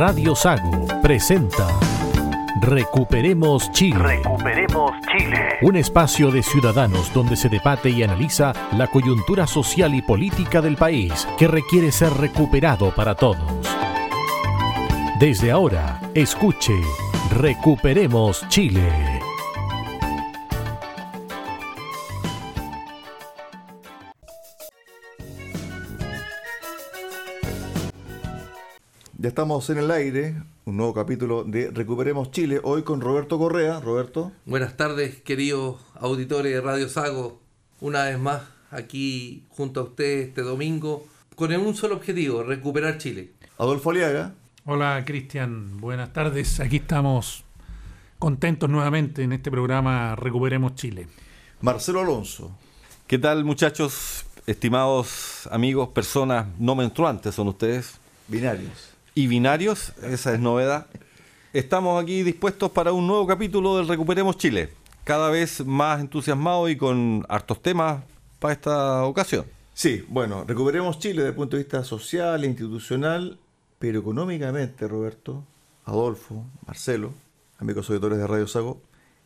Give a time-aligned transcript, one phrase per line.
[0.00, 1.78] Radio Sago presenta
[2.58, 3.98] Recuperemos Chile.
[3.98, 5.58] Recuperemos Chile.
[5.60, 10.76] Un espacio de ciudadanos donde se debate y analiza la coyuntura social y política del
[10.76, 13.44] país que requiere ser recuperado para todos.
[15.18, 16.80] Desde ahora, escuche
[17.36, 19.09] Recuperemos Chile.
[29.30, 30.34] Estamos en el aire,
[30.64, 33.78] un nuevo capítulo de Recuperemos Chile, hoy con Roberto Correa.
[33.78, 34.32] Roberto.
[34.44, 37.40] Buenas tardes, queridos auditores de Radio Sago.
[37.80, 41.06] Una vez más aquí junto a ustedes este domingo
[41.36, 43.30] con un solo objetivo, recuperar Chile.
[43.56, 44.34] Adolfo Aliaga.
[44.64, 46.58] Hola Cristian, buenas tardes.
[46.58, 47.44] Aquí estamos
[48.18, 51.06] contentos nuevamente en este programa Recuperemos Chile.
[51.60, 52.50] Marcelo Alonso.
[53.06, 58.00] ¿Qué tal muchachos, estimados amigos, personas no menstruantes son ustedes?
[58.26, 60.86] Binarios y binarios, esa es novedad.
[61.52, 64.70] Estamos aquí dispuestos para un nuevo capítulo del Recuperemos Chile,
[65.04, 68.04] cada vez más entusiasmados y con hartos temas
[68.38, 69.46] para esta ocasión.
[69.74, 73.38] Sí, bueno, recuperemos Chile desde el punto de vista social institucional,
[73.78, 75.44] pero económicamente, Roberto,
[75.84, 77.12] Adolfo, Marcelo,
[77.58, 78.80] amigos auditores de Radio Sago,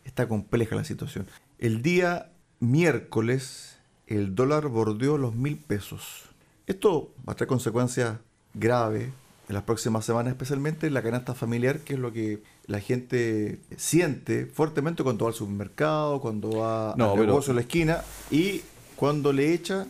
[0.05, 1.27] está compleja la situación.
[1.58, 2.30] El día
[2.61, 6.23] miércoles, el dólar bordeó los mil pesos.
[6.67, 8.19] Esto va a traer consecuencias
[8.55, 9.11] graves
[9.48, 13.61] en las próximas semanas, especialmente en la canasta familiar, que es lo que la gente
[13.77, 18.62] siente fuertemente cuando va al supermercado, cuando va al negocio en la esquina y
[18.97, 19.86] cuando le echa,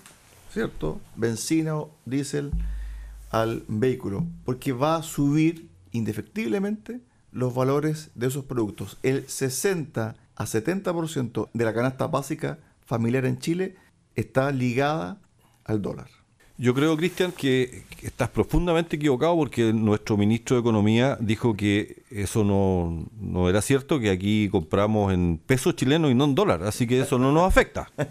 [0.50, 2.50] ¿cierto?, benzina o diésel
[3.30, 8.98] al vehículo, porque va a subir indefectiblemente los valores de esos productos.
[9.02, 13.76] El 60 a 70% de la canasta básica familiar en Chile
[14.14, 15.20] está ligada
[15.64, 16.23] al dólar.
[16.56, 22.44] Yo creo, Cristian, que estás profundamente equivocado porque nuestro ministro de Economía dijo que eso
[22.44, 26.86] no, no era cierto, que aquí compramos en pesos chilenos y no en dólar, así
[26.86, 27.90] que eso no nos afecta.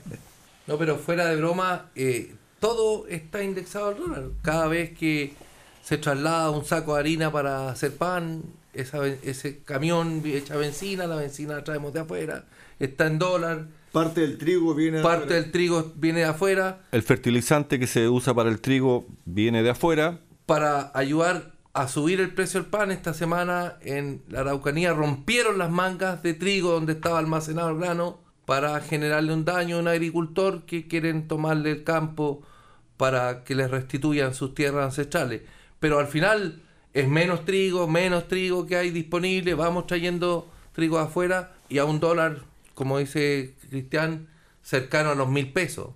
[0.66, 4.23] No, pero fuera de broma, eh, todo está indexado al dólar.
[4.44, 5.34] Cada vez que
[5.84, 11.17] se traslada un saco de harina para hacer pan, esa, ese camión echa benzina, la
[11.17, 12.46] benzina la traemos de afuera,
[12.79, 16.81] está en dólar Parte del trigo viene de Parte del trigo viene de afuera.
[16.91, 20.19] El fertilizante que se usa para el trigo viene de afuera.
[20.47, 25.69] Para ayudar a subir el precio del pan, esta semana en la Araucanía rompieron las
[25.69, 30.65] mangas de trigo donde estaba almacenado el grano para generarle un daño a un agricultor
[30.65, 32.41] que quieren tomarle el campo
[32.97, 35.43] para que les restituyan sus tierras ancestrales.
[35.79, 36.63] Pero al final
[36.95, 41.99] es menos trigo, menos trigo que hay disponible, vamos trayendo trigo afuera y a un
[41.99, 44.28] dólar como dice Cristian,
[44.61, 45.89] cercano a los mil pesos.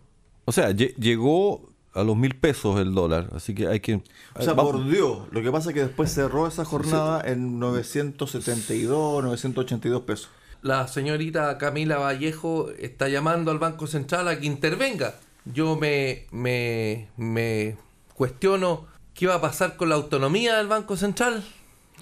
[0.45, 4.01] O sea, llegó a los mil pesos el dólar, así que hay que...
[4.35, 5.27] O sea, bordeó.
[5.31, 10.29] Lo que pasa es que después cerró esa jornada en 972, 982 pesos.
[10.61, 15.15] La señorita Camila Vallejo está llamando al Banco Central a que intervenga.
[15.45, 17.77] Yo me, me, me
[18.15, 21.43] cuestiono qué va a pasar con la autonomía del Banco Central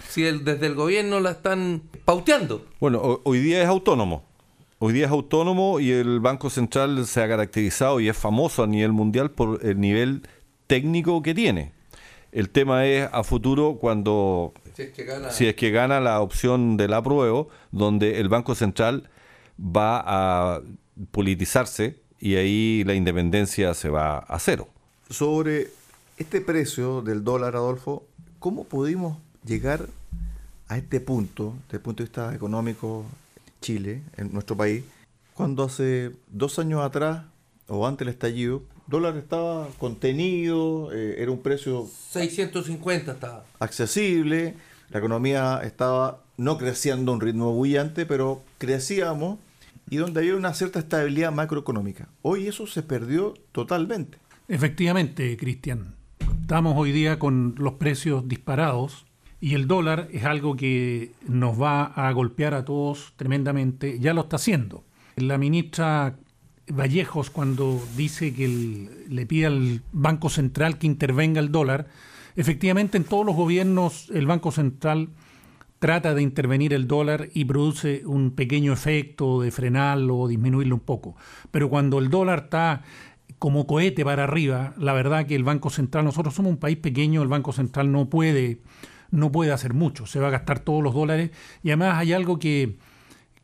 [0.07, 2.65] si desde el gobierno la están pauteando.
[2.79, 4.23] Bueno, hoy día es autónomo.
[4.77, 8.67] Hoy día es autónomo y el Banco Central se ha caracterizado y es famoso a
[8.67, 10.27] nivel mundial por el nivel
[10.67, 11.71] técnico que tiene.
[12.33, 14.83] El tema es a futuro cuando, si
[15.47, 19.09] es que gana, la opción del apruebo, donde el Banco Central
[19.57, 20.61] va a
[21.11, 24.67] politizarse y ahí la independencia se va a cero.
[25.09, 25.69] Sobre
[26.17, 28.03] este precio del dólar, Adolfo,
[28.39, 29.87] ¿cómo pudimos llegar
[30.67, 33.05] a este punto, desde el punto de vista económico,
[33.65, 34.83] Chile, en nuestro país,
[35.33, 37.23] cuando hace dos años atrás,
[37.67, 41.89] o antes del estallido, dólar estaba contenido, eh, era un precio...
[42.11, 43.43] 650 estaba.
[43.57, 44.53] Accesible,
[44.91, 49.39] la economía estaba no creciendo a un ritmo bullante, pero crecíamos
[49.89, 52.07] y donde había una cierta estabilidad macroeconómica.
[52.21, 54.19] Hoy eso se perdió totalmente.
[54.47, 55.95] Efectivamente, Cristian.
[56.41, 59.04] Estamos hoy día con los precios disparados
[59.45, 64.21] y el dólar es algo que nos va a golpear a todos tremendamente, ya lo
[64.21, 64.83] está haciendo.
[65.17, 66.15] La ministra
[66.67, 71.85] Vallejos cuando dice que le pide al Banco Central que intervenga el dólar,
[72.35, 75.09] efectivamente en todos los gobiernos el Banco Central
[75.77, 80.81] trata de intervenir el dólar y produce un pequeño efecto de frenarlo o disminuirlo un
[80.81, 81.17] poco.
[81.51, 82.81] Pero cuando el dólar está
[83.37, 87.21] como cohete para arriba, la verdad que el Banco Central, nosotros somos un país pequeño,
[87.21, 88.61] el Banco Central no puede
[89.15, 91.31] no puede hacer mucho, se va a gastar todos los dólares
[91.63, 92.77] y además hay algo que,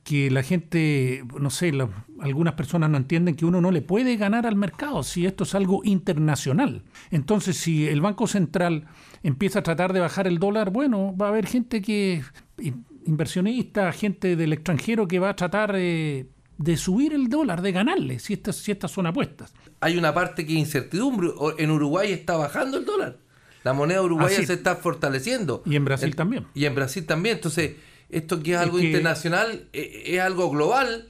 [0.03, 1.71] que la gente, no sé,
[2.19, 5.55] algunas personas no entienden que uno no le puede ganar al mercado si esto es
[5.55, 6.83] algo internacional.
[7.09, 8.85] Entonces, si el Banco Central
[9.23, 12.23] empieza a tratar de bajar el dólar, bueno, va a haber gente que,
[12.59, 16.27] in- inversionistas, gente del extranjero que va a tratar eh,
[16.57, 19.53] de subir el dólar, de ganarle, si estas, si estas son apuestas.
[19.79, 21.29] Hay una parte que es incertidumbre.
[21.57, 23.17] En Uruguay está bajando el dólar.
[23.63, 25.61] La moneda uruguaya se está fortaleciendo.
[25.65, 26.45] Y en Brasil En- también.
[26.53, 27.35] Y en Brasil también.
[27.37, 27.73] Entonces,
[28.09, 31.07] esto que es Es algo que- internacional eh, es algo global,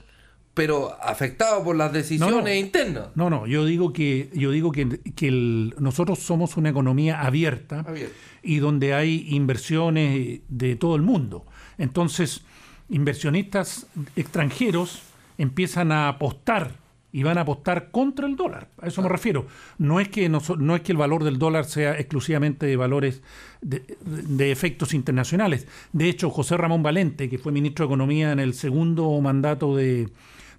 [0.54, 2.54] pero afectado por las decisiones No, no.
[2.54, 3.04] internas.
[3.14, 7.80] No, no, yo digo que, yo digo que, que el- nosotros somos una economía abierta
[7.80, 8.14] Abierta.
[8.42, 11.46] y donde hay inversiones de todo el mundo.
[11.78, 12.42] Entonces,
[12.90, 15.00] inversionistas extranjeros
[15.38, 16.81] empiezan a apostar
[17.12, 18.70] y van a apostar contra el dólar.
[18.80, 19.46] A eso me refiero.
[19.78, 23.22] No es que no es que el valor del dólar sea exclusivamente de valores
[23.60, 25.66] de, de efectos internacionales.
[25.92, 30.08] De hecho, José Ramón Valente, que fue ministro de Economía en el segundo mandato de,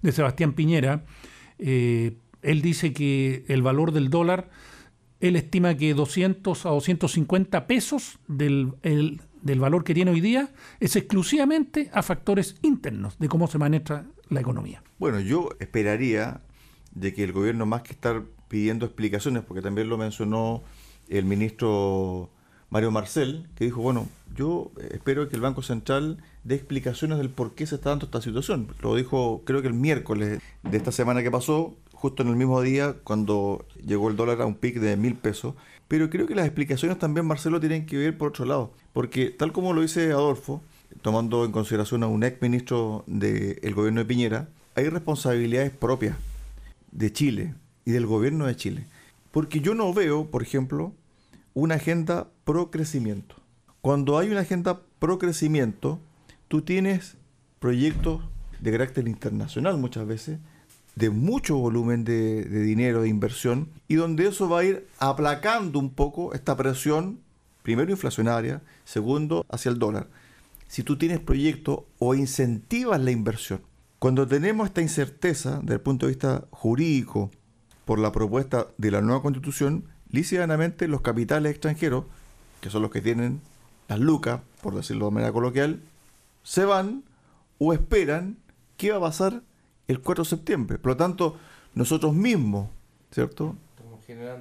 [0.02, 1.04] de Sebastián Piñera,
[1.58, 4.48] eh, él dice que el valor del dólar,
[5.20, 10.50] él estima que 200 a 250 pesos del, el- del valor que tiene hoy día
[10.80, 14.82] es exclusivamente a factores internos de cómo se maneja la economía.
[14.98, 16.40] Bueno, yo esperaría
[16.92, 20.62] de que el gobierno, más que estar pidiendo explicaciones, porque también lo mencionó
[21.08, 22.30] el ministro
[22.70, 27.54] Mario Marcel, que dijo, bueno, yo espero que el Banco Central dé explicaciones del por
[27.54, 28.68] qué se está dando esta situación.
[28.82, 32.60] Lo dijo creo que el miércoles de esta semana que pasó, justo en el mismo
[32.60, 35.54] día cuando llegó el dólar a un pic de mil pesos.
[35.86, 38.72] Pero creo que las explicaciones también, Marcelo, tienen que ver por otro lado.
[38.92, 40.62] Porque tal como lo dice Adolfo,
[41.04, 46.16] tomando en consideración a un ex ministro del gobierno de Piñera, hay responsabilidades propias
[46.92, 47.54] de Chile
[47.84, 48.86] y del gobierno de Chile.
[49.30, 50.94] Porque yo no veo, por ejemplo,
[51.52, 53.36] una agenda pro crecimiento.
[53.82, 56.00] Cuando hay una agenda pro crecimiento,
[56.48, 57.18] tú tienes
[57.58, 58.22] proyectos
[58.60, 60.38] de carácter internacional muchas veces,
[60.94, 65.78] de mucho volumen de, de dinero, de inversión, y donde eso va a ir aplacando
[65.78, 67.18] un poco esta presión,
[67.62, 70.06] primero inflacionaria, segundo hacia el dólar.
[70.68, 73.60] Si tú tienes proyectos o incentivas la inversión.
[73.98, 77.30] Cuando tenemos esta incerteza desde el punto de vista jurídico
[77.84, 82.04] por la propuesta de la nueva constitución, lícitamente los capitales extranjeros,
[82.60, 83.40] que son los que tienen
[83.88, 85.80] las lucas, por decirlo de manera coloquial,
[86.42, 87.04] se van
[87.58, 88.36] o esperan
[88.76, 89.42] qué va a pasar
[89.88, 90.78] el 4 de septiembre.
[90.78, 91.36] Por lo tanto,
[91.74, 92.68] nosotros mismos,
[93.10, 93.56] ¿cierto?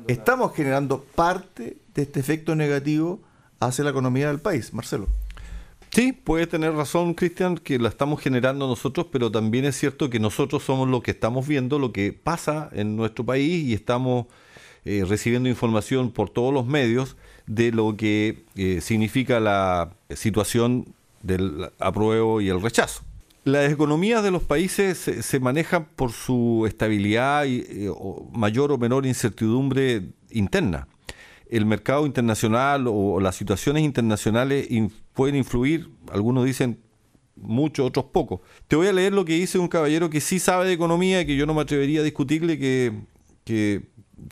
[0.08, 3.22] Estamos generando parte de este efecto negativo
[3.60, 5.08] hacia la economía del país, Marcelo.
[5.94, 10.20] Sí, puede tener razón, Cristian, que la estamos generando nosotros, pero también es cierto que
[10.20, 14.26] nosotros somos los que estamos viendo lo que pasa en nuestro país y estamos
[14.86, 20.88] eh, recibiendo información por todos los medios de lo que eh, significa la situación
[21.22, 23.04] del apruebo y el rechazo.
[23.44, 27.92] Las economías de los países se, se manejan por su estabilidad y eh,
[28.32, 30.02] mayor o menor incertidumbre
[30.32, 30.88] interna
[31.52, 36.80] el mercado internacional o, las situaciones internacionales in- pueden influir, algunos dicen
[37.36, 38.42] mucho, otros poco.
[38.68, 41.26] Te voy a leer lo que dice un caballero que sí sabe de economía y
[41.26, 42.94] que yo no me atrevería a discutirle, que,
[43.44, 43.84] que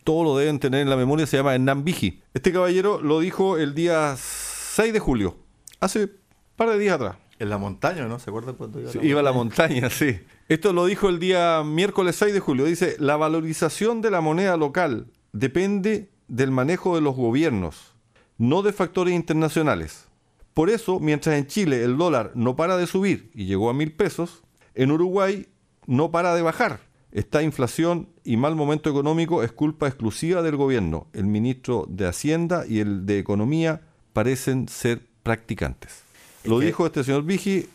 [0.04, 2.22] todo lo deben tener en la memoria, se llama Hernán Vigi.
[2.34, 5.38] Este caballero lo dijo el día 6 de julio,
[5.80, 6.12] hace un
[6.56, 7.18] par de días atrás.
[7.40, 8.20] En la montaña, ¿no?
[8.20, 10.20] ¿Se acuerdan cuando iba, Sí, iba a la montaña, sí.
[10.48, 12.66] Esto lo dijo el día miércoles 6 de julio.
[12.66, 17.96] Dice, la valorización de la moneda local depende del manejo de los gobiernos,
[18.38, 20.08] no de factores internacionales.
[20.54, 23.92] Por eso, mientras en Chile el dólar no para de subir y llegó a mil
[23.94, 24.44] pesos,
[24.76, 25.48] en Uruguay
[25.88, 26.82] no para de bajar.
[27.12, 31.08] Esta inflación y mal momento económico es culpa exclusiva del gobierno.
[31.14, 33.82] El ministro de Hacienda y el de Economía
[34.14, 36.04] parecen ser practicantes.
[36.46, 37.68] Lo dijo este señor Vigi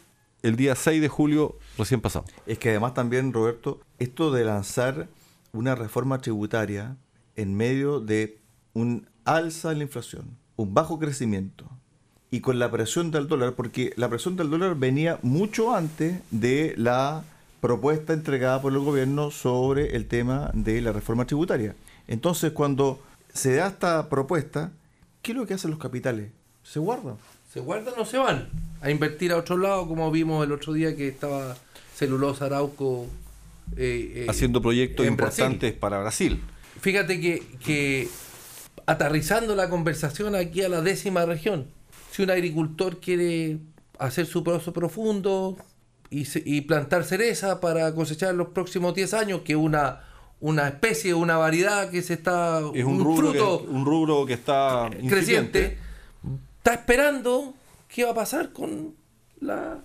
[0.42, 2.24] el día 6 de julio recién pasado.
[2.46, 5.08] Es que además también, Roberto, esto de lanzar
[5.52, 6.96] una reforma tributaria
[7.36, 8.40] en medio de
[8.72, 11.70] un alza en la inflación, un bajo crecimiento
[12.30, 16.74] y con la presión del dólar, porque la presión del dólar venía mucho antes de
[16.76, 17.24] la
[17.60, 21.74] propuesta entregada por el gobierno sobre el tema de la reforma tributaria.
[22.08, 23.00] Entonces, cuando
[23.32, 24.72] se da esta propuesta,
[25.22, 26.30] ¿qué es lo que hacen los capitales?
[26.62, 27.16] Se guardan.
[27.52, 28.48] ¿Se guardan o se van?
[28.80, 31.56] A invertir a otro lado, como vimos el otro día que estaba
[31.94, 33.06] Celulosa Arauco
[33.76, 35.44] eh, eh, haciendo proyectos en Brasil.
[35.44, 36.40] importantes para Brasil.
[36.80, 38.08] Fíjate que, que
[38.84, 41.66] aterrizando la conversación aquí a la décima región,
[42.16, 43.58] si un agricultor quiere
[43.98, 45.58] hacer su pozo profundo
[46.08, 50.00] y, se- y plantar cereza para cosechar los próximos 10 años, que es una,
[50.40, 54.32] una especie, una variedad que se está, Es un, rubro, fruto que, un rubro que
[54.32, 55.14] está incipiente.
[55.14, 55.78] creciente,
[56.58, 57.54] está esperando
[57.88, 58.94] qué va a pasar con
[59.40, 59.78] la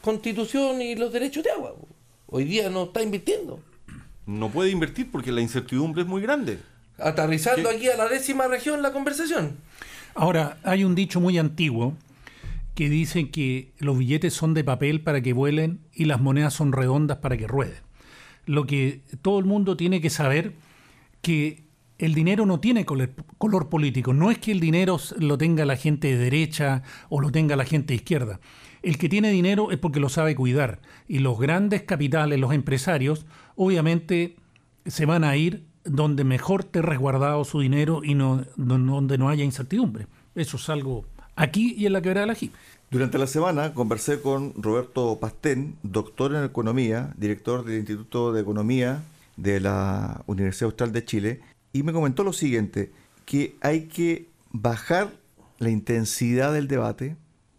[0.00, 1.74] constitución y los derechos de agua.
[2.28, 3.60] Hoy día no está invirtiendo.
[4.26, 6.58] No puede invertir porque la incertidumbre es muy grande.
[6.98, 7.76] Aterrizando ¿Qué?
[7.76, 9.56] aquí a la décima región la conversación.
[10.18, 11.94] Ahora, hay un dicho muy antiguo
[12.74, 16.72] que dice que los billetes son de papel para que vuelen y las monedas son
[16.72, 17.76] redondas para que rueden.
[18.44, 20.54] Lo que todo el mundo tiene que saber
[21.22, 21.62] que
[21.98, 24.12] el dinero no tiene color, color político.
[24.12, 27.64] No es que el dinero lo tenga la gente de derecha o lo tenga la
[27.64, 28.40] gente de izquierda.
[28.82, 30.80] El que tiene dinero es porque lo sabe cuidar.
[31.06, 34.34] Y los grandes capitales, los empresarios, obviamente
[34.84, 39.28] se van a ir donde mejor esté resguardado su dinero y no, don- donde no
[39.28, 40.06] haya incertidumbre.
[40.34, 41.04] Eso es algo
[41.36, 42.52] aquí y en la quebrada de la Jip.
[42.90, 49.02] Durante la semana conversé con Roberto Pastén, doctor en economía, director del Instituto de Economía
[49.36, 51.40] de la Universidad Austral de Chile,
[51.72, 52.90] y me comentó lo siguiente,
[53.26, 55.10] que hay que bajar
[55.58, 57.16] la intensidad del debate,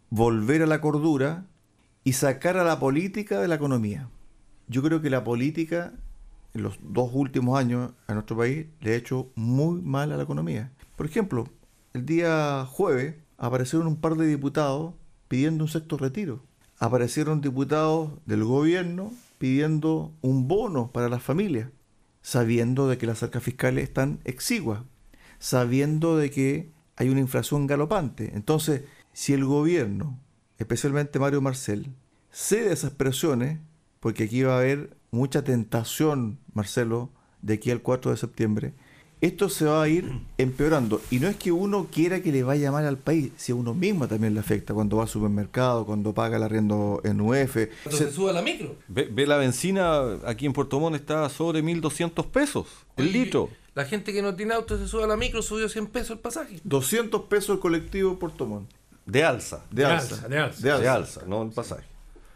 [0.09, 1.45] volver a la cordura
[2.03, 4.09] y sacar a la política de la economía.
[4.67, 5.93] Yo creo que la política
[6.53, 10.23] en los dos últimos años a nuestro país le ha hecho muy mal a la
[10.23, 10.71] economía.
[10.95, 11.47] Por ejemplo,
[11.93, 14.93] el día jueves aparecieron un par de diputados
[15.27, 16.43] pidiendo un sexto retiro.
[16.77, 21.69] Aparecieron diputados del gobierno pidiendo un bono para las familias,
[22.21, 24.81] sabiendo de que las arcas fiscales están exiguas,
[25.39, 28.31] sabiendo de que hay una inflación galopante.
[28.35, 30.19] Entonces, si el gobierno,
[30.57, 31.93] especialmente Mario Marcel,
[32.31, 33.59] cede a esas presiones,
[33.99, 37.09] porque aquí va a haber mucha tentación, Marcelo,
[37.41, 38.73] de aquí al 4 de septiembre,
[39.21, 41.01] esto se va a ir empeorando.
[41.11, 43.73] Y no es que uno quiera que le vaya mal al país, si a uno
[43.73, 47.53] mismo también le afecta cuando va al supermercado, cuando paga el arriendo en UF.
[47.83, 48.75] Cuando Se- se sube a la micro.
[48.87, 53.49] Ve, ve la benzina aquí en Puerto Montt está sobre 1.200 pesos el Oye, litro.
[53.75, 56.19] La gente que no tiene auto se sube a la micro, subió 100 pesos el
[56.19, 56.59] pasaje.
[56.63, 58.69] 200 pesos el colectivo Puerto Montt.
[59.05, 59.63] De alza.
[59.71, 60.15] De De alza.
[60.15, 60.61] alza, de alza.
[60.61, 60.81] De alza.
[60.83, 61.83] De alza, no el pasaje.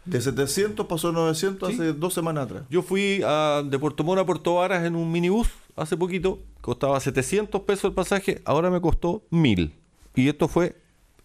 [0.04, 1.74] De 700 pasó a 900 Sí.
[1.76, 2.64] hace dos semanas atrás.
[2.70, 6.40] Yo fui a- de Puerto Montt a Puerto Varas en un minibús hace poquito.
[6.60, 9.72] Costaba 700 pesos el pasaje, ahora me costó 1000.
[10.14, 10.76] Y esto fue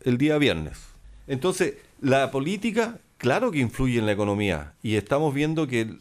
[0.02, 0.80] el día viernes.
[1.28, 4.74] Entonces, la política, claro que influye en la economía.
[4.82, 5.98] Y estamos viendo que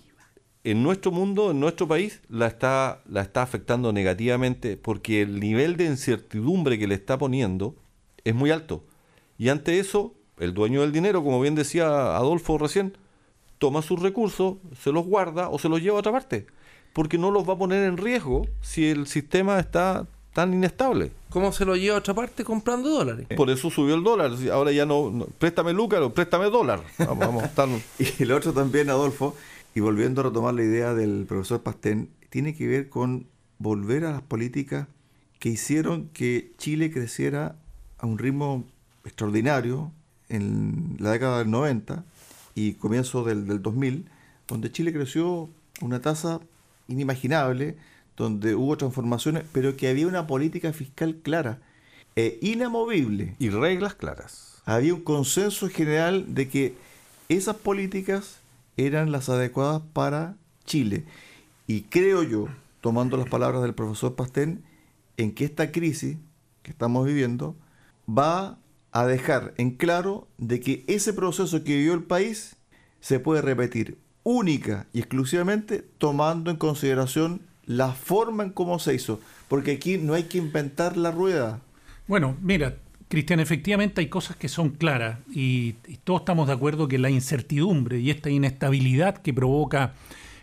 [0.64, 5.76] en nuestro mundo, en nuestro país, la está, la está afectando negativamente porque el nivel
[5.76, 7.74] de incertidumbre que le está poniendo
[8.24, 8.84] es muy alto.
[9.36, 12.96] Y ante eso, el dueño del dinero, como bien decía Adolfo recién,
[13.58, 16.46] toma sus recursos, se los guarda o se los lleva a otra parte.
[16.92, 21.10] Porque no los va a poner en riesgo si el sistema está tan inestable.
[21.30, 23.26] ¿Cómo se lo lleva a otra parte comprando dólares?
[23.36, 24.32] Por eso subió el dólar.
[24.52, 26.80] Ahora ya no, no- préstame lucas o préstame dólar.
[26.98, 27.68] Vamos, vamos a estar...
[27.98, 29.34] Y el otro también, Adolfo,
[29.74, 33.26] y volviendo a retomar la idea del profesor Pastén, tiene que ver con
[33.58, 34.86] volver a las políticas
[35.40, 37.56] que hicieron que Chile creciera
[37.98, 38.64] a un ritmo
[39.04, 39.92] extraordinario
[40.28, 42.04] en la década del 90
[42.54, 44.06] y comienzo del, del 2000,
[44.46, 45.48] donde Chile creció
[45.80, 46.40] una tasa
[46.88, 47.76] inimaginable,
[48.16, 51.60] donde hubo transformaciones, pero que había una política fiscal clara
[52.16, 54.60] e inamovible Y reglas claras.
[54.64, 56.74] había un consenso general de que
[57.28, 58.40] esas políticas
[58.76, 61.04] eran las adecuadas para Chile.
[61.68, 62.48] Y creo yo,
[62.80, 64.64] tomando las palabras del profesor Pastén,
[65.16, 66.16] en que esta crisis
[66.62, 67.54] que estamos viviendo
[68.08, 68.58] va
[69.00, 72.56] a dejar en claro de que ese proceso que vivió el país
[73.00, 79.20] se puede repetir única y exclusivamente tomando en consideración la forma en cómo se hizo,
[79.48, 81.60] porque aquí no hay que inventar la rueda.
[82.06, 82.76] Bueno, mira,
[83.08, 85.72] Cristian, efectivamente hay cosas que son claras y,
[86.04, 89.94] todos estamos de acuerdo que la incertidumbre y esta inestabilidad que provoca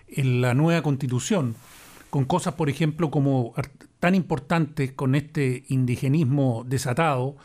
[0.07, 1.55] en la nueva constitución,
[2.09, 3.53] con cosas, por ejemplo, como
[3.99, 7.35] tan importantes con este indigenismo desatado,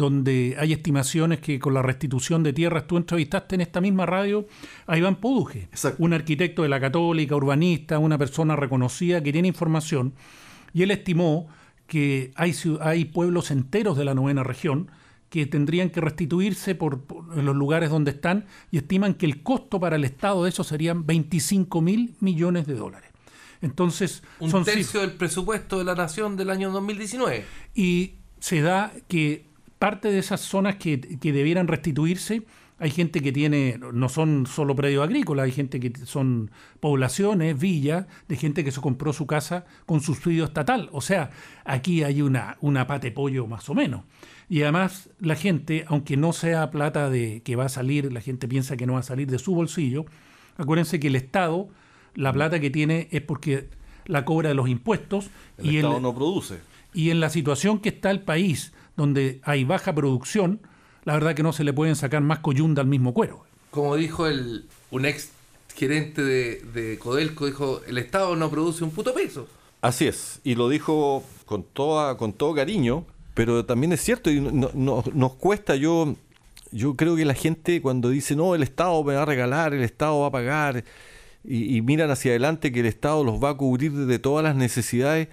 [0.00, 4.46] donde hay estimaciones que con la restitución de tierras, tú entrevistaste en esta misma radio
[4.86, 6.02] a Iván Poduje, Exacto.
[6.02, 10.14] un arquitecto de la católica, urbanista, una persona reconocida que tiene información,
[10.72, 11.48] y él estimó
[11.86, 14.90] que hay, hay pueblos enteros de la novena región
[15.28, 17.04] que tendrían que restituirse por,
[17.36, 21.06] los lugares donde están y estiman que el costo para el Estado de eso serían
[21.06, 23.10] 25 mil millones de dólares.
[23.60, 25.02] Entonces, Un son tercio cifras.
[25.02, 27.44] del presupuesto de la nación del año 2019.
[27.74, 29.49] Y se da que
[29.80, 32.42] parte de esas zonas que, que debieran restituirse,
[32.78, 38.06] hay gente que tiene, no son solo predios agrícolas, hay gente que son poblaciones, villas,
[38.28, 40.90] de gente que se compró su casa con subsidio estatal.
[40.92, 41.30] O sea,
[41.64, 44.02] aquí hay una, una pate pollo más o menos.
[44.50, 48.48] Y además la gente, aunque no sea plata de que va a salir, la gente
[48.48, 50.04] piensa que no va a salir de su bolsillo,
[50.58, 51.68] acuérdense que el Estado,
[52.14, 53.68] la plata que tiene es porque
[54.06, 56.60] la cobra de los impuestos El y Estado el, no produce.
[56.92, 60.60] y en la situación que está el país, donde hay baja producción,
[61.04, 63.44] la verdad que no se le pueden sacar más coyunda al mismo cuero.
[63.70, 65.30] como dijo el, un ex
[65.74, 69.48] gerente de, de Codelco, dijo, el Estado no produce un puto peso.
[69.80, 74.40] Así es, y lo dijo con, toda, con todo cariño, pero también es cierto, y
[74.40, 76.14] no- no- nos cuesta, yo,
[76.70, 79.82] yo creo que la gente cuando dice, no, el Estado me va a regalar, el
[79.82, 80.84] Estado va a pagar,
[81.42, 84.54] y, y miran hacia adelante que el Estado los va a cubrir de todas las
[84.56, 85.28] necesidades,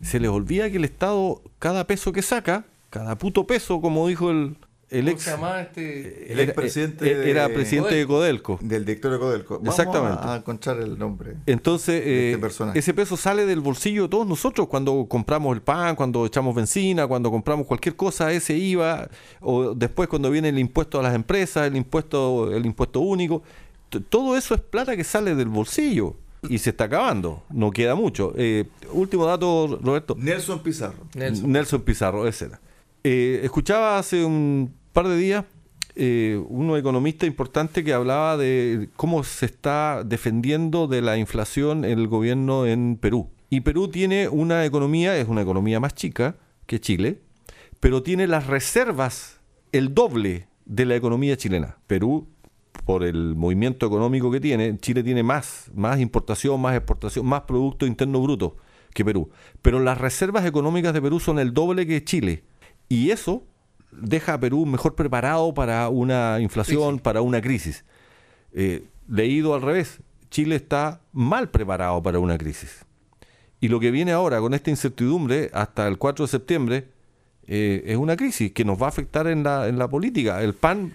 [0.00, 4.30] se les olvida que el Estado, cada peso que saca, cada puto peso, como dijo
[4.30, 4.56] el,
[4.90, 5.22] el ¿Cómo ex...
[5.22, 6.32] se llamaba este?
[6.32, 8.58] El expresidente era, era de- presidente de Codelco.
[8.60, 9.58] Del directorio de Codelco.
[9.60, 10.18] Vamos Exactamente.
[10.24, 11.36] a, a encontrar el nombre.
[11.46, 12.78] Entonces, de este eh, personaje.
[12.78, 17.06] ese peso sale del bolsillo de todos nosotros cuando compramos el pan, cuando echamos benzina,
[17.06, 19.08] cuando compramos cualquier cosa, ese IVA,
[19.40, 23.42] o después cuando viene el impuesto a las empresas, el impuesto, el impuesto único.
[24.08, 26.14] Todo eso es plata que sale del bolsillo
[26.48, 27.42] y se está acabando.
[27.50, 28.32] No queda mucho.
[28.36, 30.16] Eh, último dato, Roberto.
[30.18, 30.98] Nelson Pizarro.
[31.14, 31.52] Nelson.
[31.52, 32.60] Nelson Pizarro, ese era.
[33.02, 35.44] Eh, escuchaba hace un par de días
[35.96, 42.08] eh, un economista importante que hablaba de cómo se está defendiendo de la inflación el
[42.08, 43.30] gobierno en Perú.
[43.48, 47.20] Y Perú tiene una economía, es una economía más chica que Chile,
[47.80, 49.40] pero tiene las reservas
[49.72, 51.78] el doble de la economía chilena.
[51.86, 52.28] Perú,
[52.84, 57.86] por el movimiento económico que tiene, Chile tiene más, más importación, más exportación, más Producto
[57.86, 58.56] Interno Bruto
[58.94, 59.30] que Perú.
[59.62, 62.44] Pero las reservas económicas de Perú son el doble que Chile.
[62.90, 63.44] Y eso
[63.92, 67.84] deja a Perú mejor preparado para una inflación, para una crisis.
[68.52, 72.84] Eh, leído al revés, Chile está mal preparado para una crisis.
[73.60, 76.88] Y lo que viene ahora con esta incertidumbre hasta el 4 de septiembre
[77.46, 80.42] eh, es una crisis que nos va a afectar en la, en la política.
[80.42, 80.92] El pan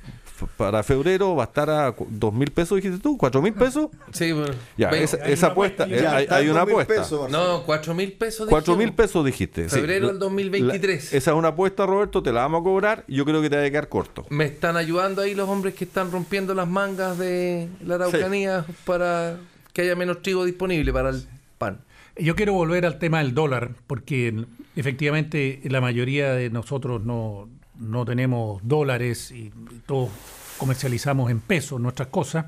[0.57, 3.87] para febrero va a estar a dos mil pesos, dijiste tú, cuatro mil pesos.
[4.11, 6.93] Sí, bueno, Ya, ve- esa, hay esa una apuesta, eh, Ya hay, una 2.000 apuesta.
[6.95, 7.29] pesos.
[7.31, 8.47] No, cuatro mil pesos.
[8.49, 9.69] Cuatro mil pesos dijiste.
[9.69, 9.75] sí.
[9.75, 11.11] Febrero La- del 2023.
[11.11, 13.03] la- esa es una apuesta, Roberto, te la vamos a cobrar.
[13.07, 14.25] Yo creo que te va a quedar corto.
[14.29, 19.37] Me están ayudando ahí los hombres que están rompiendo las mangas de la Araucanía para
[19.73, 21.25] que haya menos trigo disponible para el
[21.57, 21.79] pan.
[22.17, 28.05] Yo quiero volver al tema del dólar, porque efectivamente la mayoría de nosotros no, no
[28.05, 29.51] tenemos dólares y
[29.85, 30.09] todos
[30.57, 32.45] comercializamos en pesos nuestras cosas.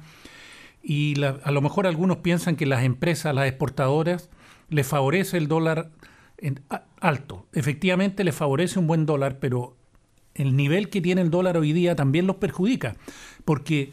[0.82, 4.30] Y a lo mejor algunos piensan que las empresas, las exportadoras,
[4.70, 5.90] les favorece el dólar
[6.38, 6.62] en-
[7.02, 7.46] alto.
[7.54, 9.76] Efectivamente les favorece un buen dólar, pero
[10.36, 12.96] el nivel que tiene el dólar hoy día también los perjudica,
[13.44, 13.92] porque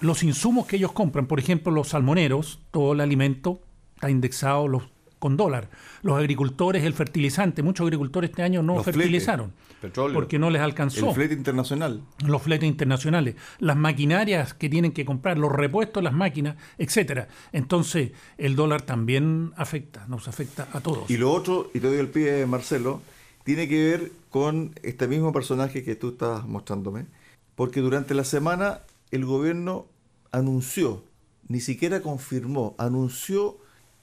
[0.00, 3.60] los insumos que ellos compran, por ejemplo, los salmoneros, todo el alimento
[3.94, 4.84] está indexado los,
[5.18, 5.68] con dólar.
[6.02, 10.14] Los agricultores, el fertilizante, muchos agricultores este año no Los fertilizaron petróleo.
[10.14, 12.02] porque no les alcanzó El flete internacional.
[12.24, 17.28] los fletes internacionales, las maquinarias que tienen que comprar, los repuestos las máquinas, etcétera.
[17.52, 21.10] Entonces, el dólar también afecta, nos afecta a todos.
[21.10, 23.02] Y lo otro, y te doy el pie, Marcelo,
[23.44, 27.06] tiene que ver con este mismo personaje que tú estás mostrándome,
[27.54, 29.86] porque durante la semana el gobierno
[30.32, 31.02] anunció,
[31.48, 33.56] ni siquiera confirmó, anunció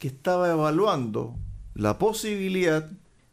[0.05, 1.33] que estaba evaluando
[1.73, 2.87] la posibilidad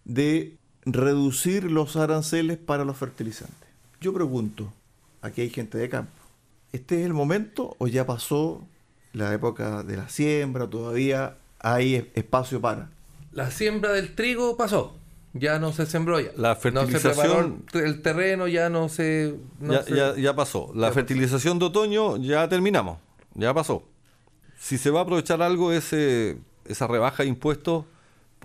[0.07, 0.57] de
[0.87, 3.69] reducir los aranceles para los fertilizantes.
[4.01, 4.73] Yo pregunto,
[5.21, 6.11] aquí hay gente de campo,
[6.73, 8.63] ¿este es el momento o ya pasó
[9.13, 10.67] la época de la siembra?
[10.67, 12.89] ¿Todavía hay es- espacio para?
[13.33, 14.97] La siembra del trigo pasó.
[15.35, 16.31] Ya no se sembró ya.
[16.37, 19.35] La No se fertilización- el, terreno, ya no se...
[19.61, 20.73] no ya, se- ya- ya pasó.
[20.75, 22.97] La ya fertilización de otoño ya terminamos.
[23.35, 23.83] Ya pasó.
[24.59, 27.85] Si se va a aprovechar algo, ese, esa rebaja de impuestos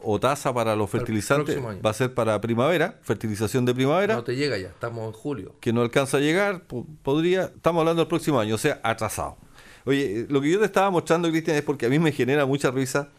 [0.03, 4.35] o tasa para los fertilizantes va a ser para primavera, fertilización de primavera, No te
[4.35, 5.55] llega ya, estamos en julio.
[5.59, 9.37] que no alcanza a llegar, po- podría, estamos hablando del próximo año, o sea, atrasado.
[9.85, 12.45] Oye, eh, lo que yo te estaba mostrando, Cristian, es porque a mí me genera
[12.45, 13.09] mucha risa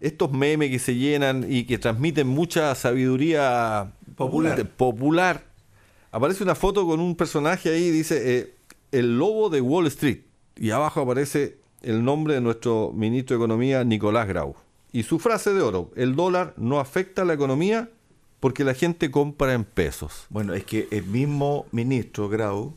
[0.00, 4.66] estos memes que se llenan y que transmiten mucha sabiduría Popular.
[4.76, 5.44] popular.
[6.10, 8.54] Aparece una foto con un personaje ahí, dice eh,
[8.90, 10.20] el lobo de Wall Street.
[10.56, 14.54] Y abajo aparece el nombre de nuestro ministro de Economía, Nicolás Grau.
[14.92, 17.88] Y su frase de oro, el dólar no afecta a la economía
[18.40, 20.26] porque la gente compra en pesos.
[20.28, 22.74] Bueno, es que el mismo ministro Grau,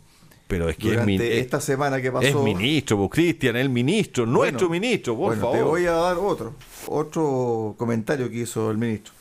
[0.48, 2.26] Pero es que durante es- esta semana que pasó...
[2.28, 5.58] es ministro, pues, Cristian, el ministro, nuestro ministro, por bueno, favor.
[5.58, 6.54] te voy a dar otro,
[6.88, 9.14] otro comentario que hizo el ministro.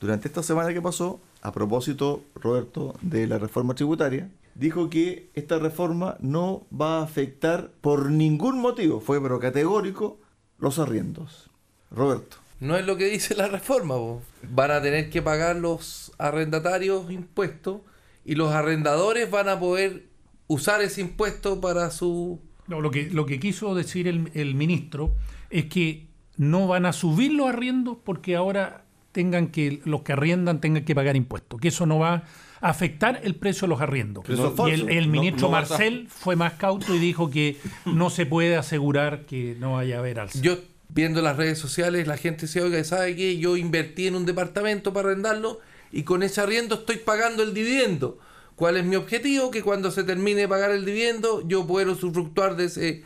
[0.00, 5.58] Durante esta semana que pasó, a propósito, Roberto, de la reforma tributaria, dijo que esta
[5.58, 10.18] reforma no va a afectar por ningún motivo, fue pero categórico,
[10.58, 11.50] los arriendos.
[11.90, 12.38] Roberto.
[12.58, 13.94] No es lo que dice la reforma.
[13.96, 14.22] po.
[14.50, 17.82] Van a tener que pagar los arrendatarios impuestos
[18.24, 20.06] y los arrendadores van a poder
[20.46, 22.40] usar ese impuesto para su...
[22.66, 25.14] No, lo, que, lo que quiso decir el, el ministro
[25.50, 28.85] es que no van a subir los arriendos porque ahora
[29.16, 32.24] tengan que, los que arriendan tengan que pagar impuestos, que eso no va
[32.60, 34.26] a afectar el precio de los arriendos.
[34.28, 38.26] Y el, ministro no va a- Marcel fue más cauto y dijo que no se
[38.26, 40.38] puede asegurar que no vaya a haber alza.
[40.42, 40.58] Yo
[40.90, 43.38] viendo las redes sociales, la gente se oiga, ¿sabe qué?
[43.38, 45.60] Yo invertí en un departamento para arrendarlo
[45.92, 48.18] y con ese arriendo estoy pagando el dividendo.
[48.54, 49.50] ¿Cuál es mi objetivo?
[49.50, 53.02] Que cuando se termine de pagar el dividendo, yo pueda usufructuar de ese,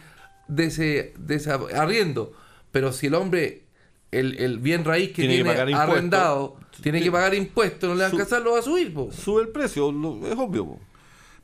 [0.49, 2.33] de ese, de ese arriendo.
[2.73, 3.62] Pero si el hombre,
[4.12, 5.92] el, el bien raíz que Tiene que tiene, pagar impuestos.
[5.96, 8.92] arrendado, tiene que pagar impuestos, no le va a Su- alcanzar, lo va a subir.
[8.94, 9.11] po.
[9.12, 10.66] Sube el precio, lo- es obvio.
[10.66, 10.81] po.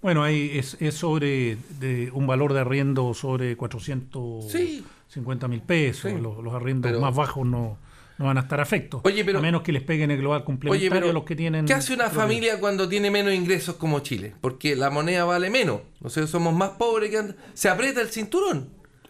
[0.02, 6.10] Bueno, ahí es, es sobre de un valor de arriendo sobre 450 mil pesos.
[6.12, 6.18] Sí.
[6.20, 7.78] Los, los arriendos Pero- más bajos no,
[8.18, 9.00] no van a estar afectos.
[9.04, 11.34] Oye, pero- a menos que les peguen el global Oye, complementario pero a los que
[11.36, 11.66] tienen.
[11.66, 14.34] ¿qué hace una familia cuando tiene menos ingresos como Chile?
[14.40, 15.80] Porque la moneda vale menos.
[16.00, 17.36] Nosotros somos más pobres que antes.
[17.54, 18.68] Se aprieta el cinturón.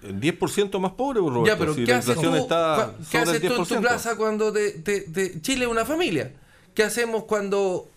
[0.09, 1.55] El 10% más pobre, pues, Roberto.
[1.55, 3.47] ya, pero si ¿qué la haces tú, inflación está cua- ¿qué sobre haces el tú
[3.55, 3.81] en tu 10%.
[3.81, 6.33] plaza cuando te, te- te- Chile es una familia?
[6.75, 7.88] ¿Qué hacemos cuando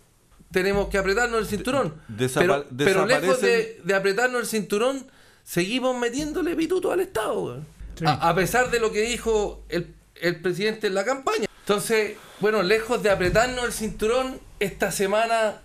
[0.51, 1.93] tenemos que apretarnos el cinturón?
[2.07, 5.05] desapa- pero, pero lejos de, apretarnos el cinturón,
[5.43, 7.39] seguimos metiéndole pituto al Estado.
[7.41, 7.65] weón.
[7.97, 8.05] Sí.
[8.05, 11.45] A, a pesar de lo que dijo el, el presidente en la campaña.
[11.61, 15.61] Entonces, bueno, lejos de apretarnos el cinturón, esta semana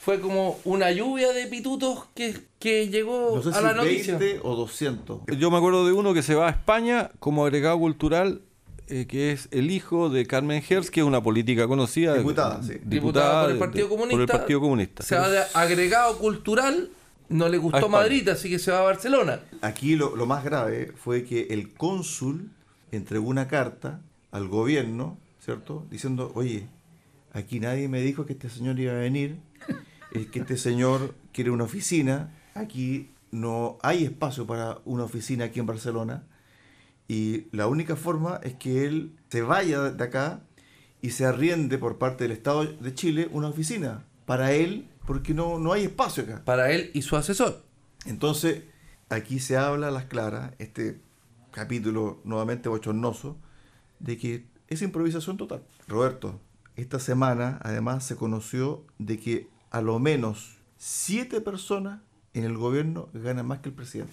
[0.00, 4.18] fue como una lluvia de pitutos que, que llegó No sé a si la noticia.
[4.18, 5.20] 20 o 200.
[5.38, 8.40] Yo me acuerdo de uno que se va a España como agregado cultural,
[8.88, 12.14] eh, que es el hijo de Carmen Hertz, que es una política conocida.
[12.14, 12.74] Diputada, sí.
[12.84, 14.14] diputada por el de- Partido Comunista.
[14.14, 15.02] Por el Partido Comunista.
[15.02, 16.90] Se va de agregado cultural,
[17.28, 17.88] no le gustó.
[17.88, 19.40] Madrid, así que se va a Barcelona.
[19.60, 22.50] Aquí lo, lo más grave fue que el cónsul
[22.92, 25.84] entregó una carta al gobierno, ¿cierto?
[25.90, 26.68] Diciendo, oye,
[27.32, 29.36] aquí nadie me dijo que este señor iba a venir,
[30.12, 35.60] es que este señor quiere una oficina, aquí no hay espacio para una oficina aquí
[35.60, 36.24] en Barcelona,
[37.08, 40.42] y la única forma es que él se vaya de acá
[41.00, 45.58] y se arriende por parte del Estado de Chile una oficina para él, porque no,
[45.58, 46.42] no hay espacio acá.
[46.44, 47.62] Para él y su asesor.
[48.06, 48.64] Entonces,
[49.08, 51.00] aquí se habla a las claras, este
[51.52, 53.36] capítulo nuevamente bochornoso,
[54.00, 55.62] de que es improvisación total.
[55.86, 56.40] Roberto,
[56.74, 62.00] esta semana además se conoció de que a lo menos siete personas
[62.38, 64.12] en el gobierno ganan más que el presidente.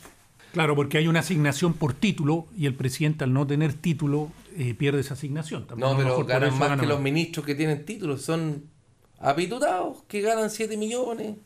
[0.54, 4.74] Claro, porque hay una asignación por título y el presidente al no tener título eh,
[4.76, 5.66] pierde esa asignación.
[5.66, 8.22] También No, pero ganan más gana que los ministros que tienen títulos.
[8.22, 8.64] Son
[9.20, 11.38] apitutados que ganan 7 millones.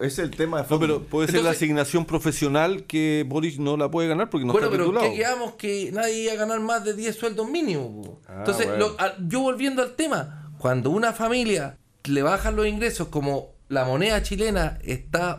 [0.00, 0.80] Ese es el tema de No, fondo.
[0.80, 4.66] pero puede ser la asignación profesional que Boris no la puede ganar porque no bueno,
[4.66, 5.10] está pero titulado.
[5.12, 5.54] ¿qué quedamos?
[5.54, 8.08] Que nadie iba a ganar más de 10 sueldos mínimos.
[8.26, 8.88] Ah, Entonces, bueno.
[8.88, 13.84] lo- a- yo volviendo al tema, cuando una familia le bajan los ingresos como la
[13.84, 15.38] moneda chilena está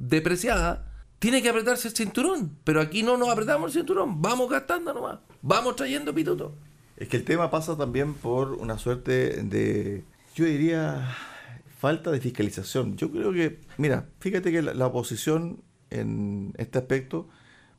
[0.00, 2.56] depreciada, tiene que apretarse el cinturón.
[2.64, 6.54] Pero aquí no nos apretamos el cinturón, vamos gastando nomás, vamos trayendo pituto.
[6.96, 11.16] Es que el tema pasa también por una suerte de, yo diría,
[11.78, 12.96] falta de fiscalización.
[12.96, 17.28] Yo creo que, mira, fíjate que la, la oposición en este aspecto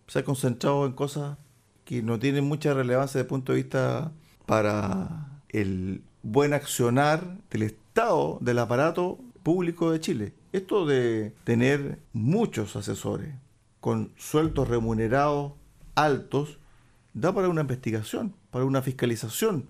[0.08, 1.38] se ha concentrado en cosas
[1.86, 4.12] que no tienen mucha relevancia desde el punto de vista
[4.46, 10.34] para el buen accionar del Estado, del aparato público de Chile.
[10.54, 13.34] Esto de tener muchos asesores
[13.80, 15.54] con sueldos remunerados
[15.96, 16.58] altos
[17.14, 19.68] da para una investigación, para una fiscalización.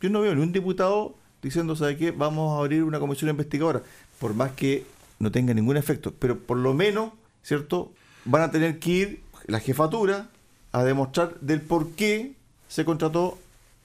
[0.00, 2.12] Yo no veo ni un diputado diciendo, ¿sabe qué?
[2.12, 3.82] Vamos a abrir una comisión investigadora,
[4.18, 4.86] por más que
[5.18, 7.92] no tenga ningún efecto, pero por lo menos, ¿cierto?
[8.24, 10.30] Van a tener que ir la jefatura
[10.72, 12.34] a demostrar del por qué
[12.68, 13.38] se contrató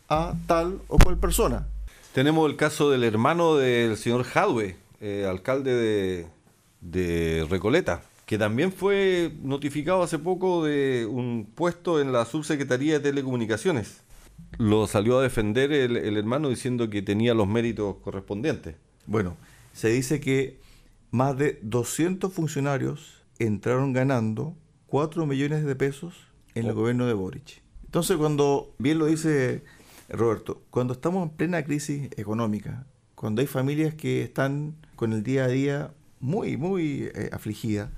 [0.07, 1.67] a tal o cual persona.
[2.13, 6.27] Tenemos el caso del hermano del señor Jadwe, eh, alcalde de,
[6.81, 12.99] de Recoleta, que también fue notificado hace poco de un puesto en la subsecretaría de
[12.99, 14.01] Telecomunicaciones.
[14.57, 18.75] Lo salió a defender el, el hermano diciendo que tenía los méritos correspondientes.
[19.05, 19.37] Bueno,
[19.73, 20.59] se dice que
[21.11, 24.55] más de 200 funcionarios entraron ganando
[24.87, 27.61] 4 millones de pesos en el gobierno de Boric.
[27.85, 29.63] Entonces, cuando, bien lo dice
[30.09, 32.85] Roberto, cuando estamos en plena crisis económica,
[33.15, 37.89] cuando hay familias que están con el día a día muy, muy eh, afligidas,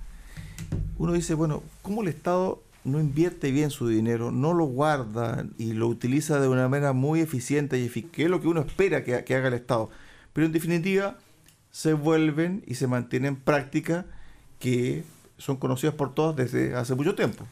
[0.97, 5.73] uno dice, bueno, ¿cómo el Estado no invierte bien su dinero, no lo guarda y
[5.73, 8.11] lo utiliza de una manera muy eficiente y eficaz?
[8.11, 9.89] Que es lo que uno espera que, que haga el Estado.
[10.33, 11.17] Pero en definitiva,
[11.71, 14.05] se vuelven y se mantienen prácticas
[14.59, 15.03] que
[15.37, 17.45] son conocidas por todos desde hace mucho tiempo.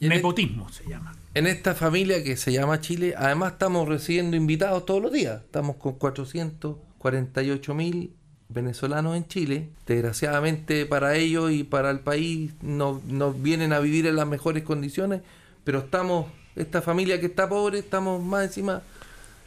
[0.00, 1.14] E- Nepotismo se llama.
[1.34, 5.42] en esta familia que se llama Chile, además estamos recibiendo invitados todos los días.
[5.42, 8.12] Estamos con 448 mil
[8.52, 9.68] venezolanos en Chile.
[9.86, 14.62] Desgraciadamente para ellos y para el país no, no vienen a vivir en las mejores
[14.62, 15.22] condiciones,
[15.64, 18.82] pero estamos, esta familia que está pobre, estamos más encima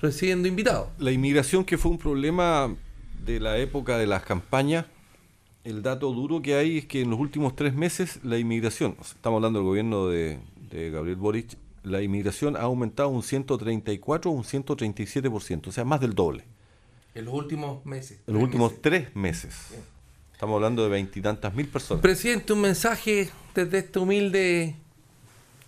[0.02, 0.89] recibiendo invitados.
[1.00, 2.76] La inmigración que fue un problema
[3.26, 4.86] de la época de las campañas,
[5.63, 9.38] el dato duro que hay es que en los últimos tres meses la inmigración, estamos
[9.38, 10.39] hablando del gobierno de,
[10.70, 16.02] de Gabriel Boric, la inmigración ha aumentado un 134 o un 137%, o sea, más
[16.02, 16.44] del doble.
[17.15, 18.19] En los últimos meses.
[18.28, 19.56] En los últimos tres meses.
[20.34, 22.01] Estamos hablando de veintitantas mil personas.
[22.01, 24.75] Presidente, un mensaje desde este humilde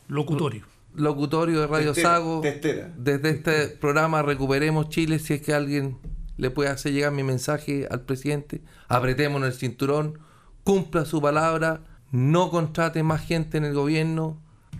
[0.09, 0.65] Locutorio.
[0.93, 2.41] locutorio de Radio Testera, Sago.
[2.41, 2.93] testera.
[2.97, 5.97] Desde este programa Recuperemos Chile, si es que alguien
[6.35, 10.19] le puede hacer llegar mi mensaje al presidente, apretémonos el cinturón,
[10.65, 11.81] cumpla su palabra,
[12.11, 14.37] no contrate más gente en el gobierno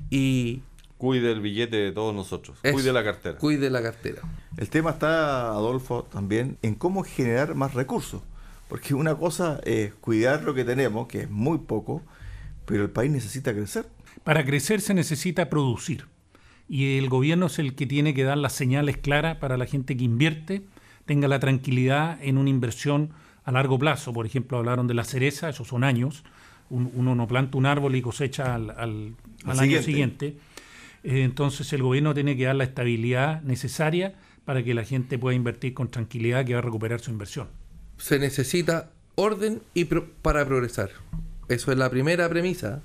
[0.10, 0.62] y
[0.97, 2.57] Cuide el billete de todos nosotros.
[2.63, 3.38] eso, Cuide la cartera.
[3.38, 4.21] Cuide la cartera.
[4.57, 8.21] El tema está, Adolfo, también en cómo generar más recursos.
[8.67, 12.01] Porque una cosa es cuidar lo que tenemos, que es muy poco,
[12.65, 13.86] pero el país necesita crecer.
[14.23, 16.05] Para crecer se necesita producir.
[16.67, 19.95] Y el gobierno es el que tiene que dar las señales claras para la gente
[19.95, 20.63] que invierte,
[21.05, 23.12] tenga la tranquilidad en una inversión
[23.45, 24.12] a largo plazo.
[24.12, 26.23] Por ejemplo, hablaron de la cereza, esos son años.
[26.69, 29.83] Un- uno no planta un árbol y cosecha al, al- Al al año siguiente.
[29.86, 30.38] siguiente.
[31.03, 35.36] Eh, entonces el gobierno tiene que dar la estabilidad necesaria para que la gente pueda
[35.36, 37.47] invertir con tranquilidad que va a recuperar su inversión.
[37.97, 40.89] Se necesita orden y pro- para progresar.
[41.49, 42.81] Eso es la primera premisa.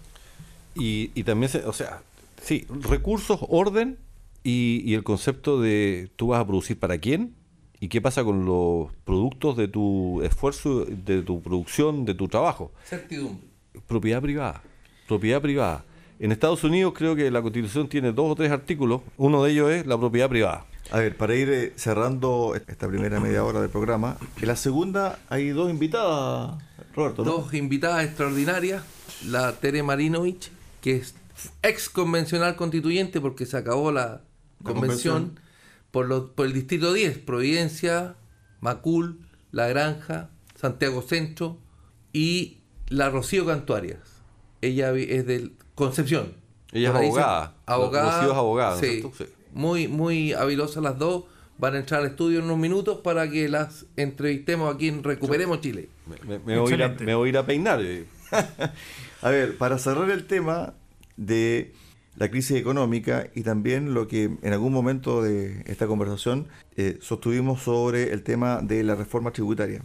[0.74, 2.02] Y, y también, se, o sea,
[2.40, 3.98] sí, recursos, orden
[4.42, 7.34] y, y el concepto de tú vas a producir para quién
[7.78, 12.72] y qué pasa con los productos de tu esfuerzo, de tu producción, de tu trabajo.
[12.84, 13.46] Certidumbre.
[13.86, 14.62] Propiedad privada.
[15.08, 15.84] Propiedad privada.
[16.22, 19.00] En Estados Unidos creo que la Constitución tiene dos o tres artículos.
[19.16, 20.64] Uno de ellos es la propiedad privada.
[20.92, 25.18] A ver, para ir eh, cerrando esta primera media hora del programa, en la segunda
[25.28, 26.62] hay dos invitadas,
[26.94, 27.24] Roberto.
[27.24, 27.32] ¿no?
[27.32, 28.84] Dos invitadas extraordinarias,
[29.26, 31.16] la Tere Marinovich, que es
[31.64, 34.22] ex convencional constituyente porque se acabó la
[34.62, 35.40] La convención.
[35.90, 38.14] Por, lo- por el distrito 10, Providencia,
[38.60, 39.18] Macul,
[39.50, 41.58] La Granja, Santiago Centro
[42.12, 42.58] y
[42.88, 43.98] la Rocío Cantuarias.
[44.60, 46.34] Ella es de Concepción.
[46.72, 47.54] Ella es abogada.
[47.66, 48.22] Abogada.
[48.22, 48.36] ¿no es
[48.80, 49.24] sí.
[49.52, 51.24] Muy, muy habilosas las dos.
[51.58, 55.60] Van a entrar al estudio en unos minutos para que las entrevistemos aquí en Recuperemos
[55.60, 55.88] Chile.
[56.06, 57.04] Me, me- me voy a ir a, Excelente.
[57.04, 57.80] me voy a ir a peinar.
[57.82, 58.06] eh.
[59.22, 60.74] A ver, para cerrar el tema
[61.16, 61.72] de
[62.16, 67.62] la crisis económica y también lo que en algún momento de esta conversación eh, sostuvimos
[67.62, 69.82] sobre el tema de la reforma tributaria.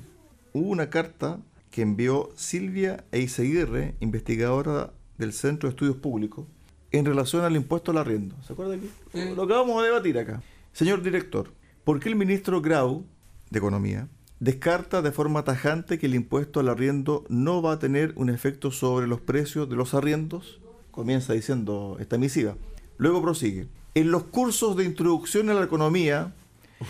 [0.53, 6.45] Hubo una carta que envió Silvia Eiseguirre, investigadora del Centro de Estudios Públicos,
[6.91, 8.35] en relación al impuesto al arriendo.
[8.45, 8.77] ¿Se acuerda?
[9.13, 9.35] Sí.
[9.35, 10.41] Lo que vamos a debatir acá.
[10.73, 11.53] Señor director,
[11.83, 13.05] ¿por qué el ministro Grau,
[13.49, 14.07] de Economía,
[14.39, 18.71] descarta de forma tajante que el impuesto al arriendo no va a tener un efecto
[18.71, 20.59] sobre los precios de los arriendos?
[20.91, 22.55] Comienza diciendo esta misiva.
[22.97, 23.67] Luego prosigue.
[23.95, 26.33] En los cursos de introducción a la economía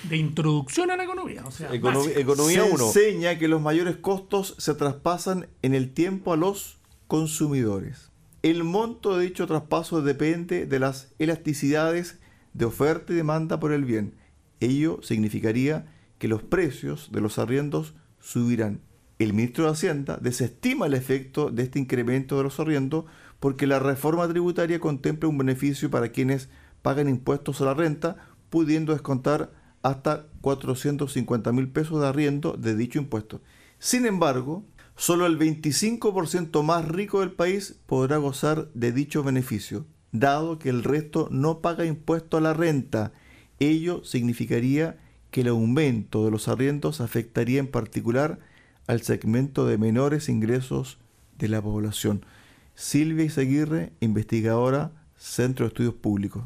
[0.10, 1.44] De introducción a la economía.
[1.46, 2.86] O sea, economía se 1.
[2.86, 8.12] enseña que los mayores costos se traspasan en el tiempo a los consumidores.
[8.48, 12.18] El monto de dicho traspaso depende de las elasticidades
[12.54, 14.14] de oferta y demanda por el bien.
[14.62, 18.80] Ello significaría que los precios de los arriendos subirán.
[19.20, 23.04] El ministro de Hacienda desestima el efecto de este incremento de los arriendos
[23.42, 26.48] porque la reforma tributaria contempla un beneficio para quienes
[26.82, 28.16] pagan impuestos a la renta,
[28.50, 33.42] pudiendo descontar hasta 450 mil pesos de arriendo de dicho impuesto.
[33.78, 34.64] Sin embargo,
[34.98, 40.84] solo el 25% más rico del país podrá gozar de dicho beneficio, dado que el
[40.84, 43.14] resto no paga impuesto a la renta.
[43.60, 44.98] Ello significaría
[45.32, 48.40] que el aumento de los arriendos afectaría en particular
[48.88, 50.98] al segmento de menores ingresos
[51.38, 52.26] de la población.
[52.74, 56.44] Silvia Izaguirre, investigadora, Centro de Estudios Públicos.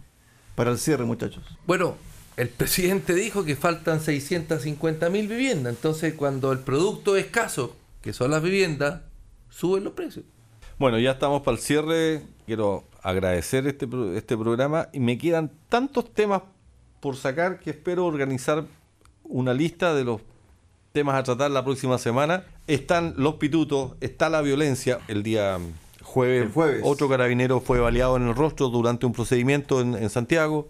[0.56, 1.44] Para el cierre, muchachos.
[1.66, 1.96] Bueno,
[2.38, 5.76] el presidente dijo que faltan 650 mil viviendas.
[5.76, 9.02] Entonces, cuando el producto es escaso, que son las viviendas,
[9.50, 10.26] suben los precios.
[10.80, 12.24] Bueno, ya estamos para el cierre.
[12.46, 16.42] Quiero agradecer este, pro- este programa y me quedan tantos temas
[17.00, 18.66] por sacar que espero organizar
[19.24, 20.22] una lista de los
[20.92, 22.44] temas a tratar la próxima semana.
[22.68, 25.00] Están los pitutos, está la violencia.
[25.08, 25.58] El día
[26.02, 26.82] jueves, El jueves.
[26.84, 30.70] otro carabinero fue baleado en el rostro durante un procedimiento en, en Santiago.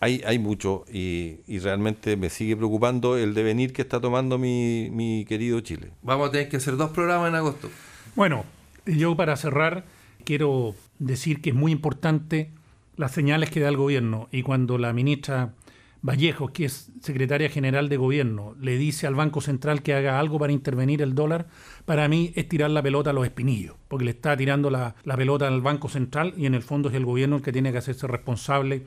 [0.00, 4.88] Hay, hay mucho y, y realmente me sigue preocupando el devenir que está tomando mi,
[4.90, 5.92] mi querido Chile.
[6.02, 7.70] Vamos a tener que hacer dos programas en agosto.
[8.14, 8.44] Bueno,
[8.84, 9.84] yo para cerrar
[10.24, 12.50] quiero decir que es muy importante
[12.96, 15.54] las señales que da el gobierno y cuando la ministra
[16.02, 20.38] Vallejo, que es secretaria general de gobierno, le dice al Banco Central que haga algo
[20.38, 21.48] para intervenir el dólar,
[21.84, 25.16] para mí es tirar la pelota a los espinillos, porque le está tirando la, la
[25.16, 27.78] pelota al Banco Central y en el fondo es el gobierno el que tiene que
[27.78, 28.84] hacerse responsable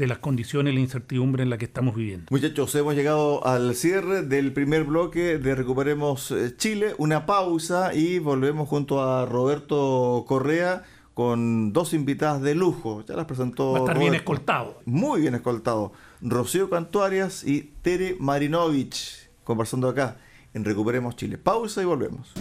[0.00, 2.26] de las condiciones y la incertidumbre en la que estamos viviendo.
[2.30, 6.94] Muchachos, hemos llegado al cierre del primer bloque de Recuperemos eh, Chile.
[6.98, 13.04] Una pausa y volvemos junto a Roberto Correa con dos invitadas de lujo.
[13.06, 13.72] Ya las presentó.
[13.72, 14.80] Va a estar bien escoltado.
[14.86, 15.92] Muy bien escoltado.
[16.22, 20.16] Rocío Cantuarias y Tere Marinovich conversando acá
[20.54, 21.36] en Recuperemos Chile.
[21.36, 22.32] Pausa y volvemos.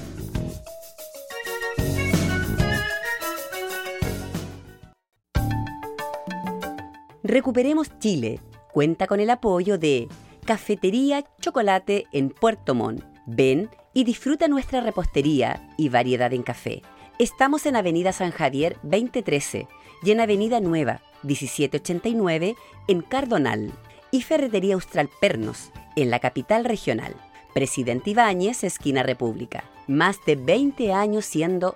[7.29, 8.39] Recuperemos Chile.
[8.73, 10.07] Cuenta con el apoyo de
[10.45, 13.03] Cafetería Chocolate en Puerto Montt.
[13.27, 16.81] Ven y disfruta nuestra repostería y variedad en café.
[17.19, 19.67] Estamos en Avenida San Javier 2013
[20.01, 22.55] y en Avenida Nueva 1789
[22.87, 23.73] en Cardonal.
[24.09, 27.13] Y Ferretería Austral Pernos en la capital regional.
[27.53, 29.65] Presidente Ibáñez, esquina República.
[29.85, 31.75] Más de 20 años siendo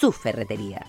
[0.00, 0.86] su ferretería.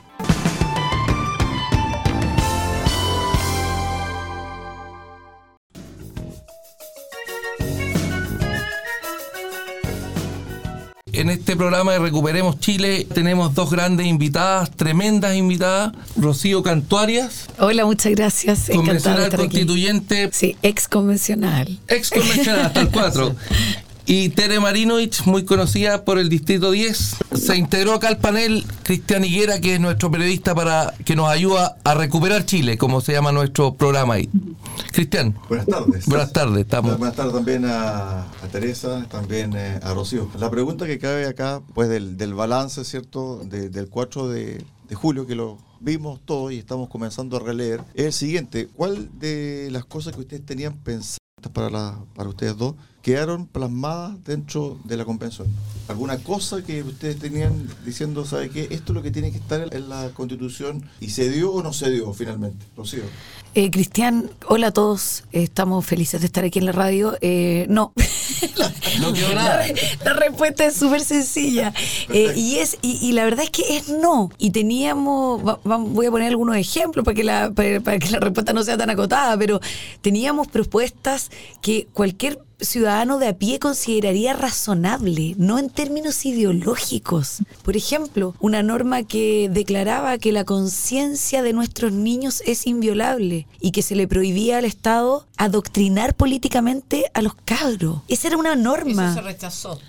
[11.15, 15.93] En este programa de Recuperemos Chile tenemos dos grandes invitadas, tremendas invitadas.
[16.17, 18.69] Rocío Cantuarias, Hola, muchas gracias.
[18.73, 19.47] Convencional estar aquí.
[19.49, 21.79] constituyente, Sí, ex convencional.
[21.87, 23.35] ex convencional hasta el 4.
[24.07, 29.25] Y Tere Marinovich, muy conocida por el Distrito 10, se integró acá al panel Cristian
[29.25, 33.31] Higuera, que es nuestro periodista para que nos ayuda a recuperar Chile, como se llama
[33.31, 34.29] nuestro programa ahí.
[34.91, 36.05] Cristian, Buenas tardes.
[36.05, 36.99] buenas tardes, estamos.
[36.99, 40.29] Buenas tardes también a, a Teresa, también eh, a Rocío.
[40.37, 43.41] La pregunta que cabe acá, pues del, del balance, ¿cierto?
[43.43, 47.81] De- del 4 de, de julio, que lo vimos todos y estamos comenzando a releer,
[47.95, 48.67] es el siguiente.
[48.75, 51.17] ¿Cuál de las cosas que ustedes tenían pensadas
[51.53, 55.47] para, la- para ustedes dos quedaron plasmadas dentro de la convención?
[55.87, 58.63] ¿Alguna cosa que ustedes tenían diciendo, ¿sabe qué?
[58.71, 61.71] Esto es lo que tiene que estar en la constitución y se dio o no
[61.71, 62.65] se dio finalmente?
[62.75, 63.03] Rocío.
[63.53, 65.23] Eh, Cristian, hola a todos.
[65.31, 67.15] Estamos felices de estar aquí en la radio.
[67.21, 67.93] Eh, no.
[68.99, 69.65] No quedó nada.
[69.67, 69.73] La,
[70.05, 71.73] la respuesta es súper sencilla.
[72.09, 74.29] Eh, y, es, y, y la verdad es que es no.
[74.37, 78.09] Y teníamos, va- va- voy a poner algunos ejemplos para que, la, para, para que
[78.09, 79.59] la respuesta no sea tan acotada, pero
[80.01, 81.29] teníamos propuestas
[81.61, 87.39] que cualquier ciudadano de a pie consideraría razonable, no en términos ideológicos.
[87.63, 93.71] Por ejemplo, una norma que declaraba que la conciencia de nuestros niños es inviolable y
[93.71, 97.99] que se le prohibía al Estado adoctrinar políticamente a los cabros.
[98.07, 99.05] Esa era una norma.
[99.11, 99.79] Eso se rechazó.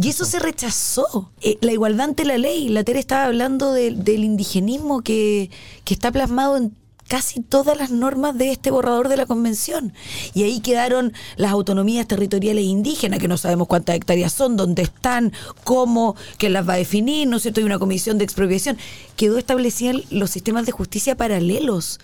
[0.00, 1.32] Y eso se rechazó.
[1.40, 2.68] Eh, la igualdad ante la ley.
[2.68, 5.50] La Tere estaba hablando de- del indigenismo que,
[5.84, 6.72] que está plasmado en
[7.08, 9.92] casi todas las normas de este borrador de la convención.
[10.34, 15.32] Y ahí quedaron las autonomías territoriales indígenas, que no sabemos cuántas hectáreas son, dónde están,
[15.64, 17.60] cómo, quién las va a definir, ¿no es cierto?
[17.60, 18.78] Hay una comisión de expropiación.
[19.16, 22.00] Quedó establecida los sistemas de justicia paralelos.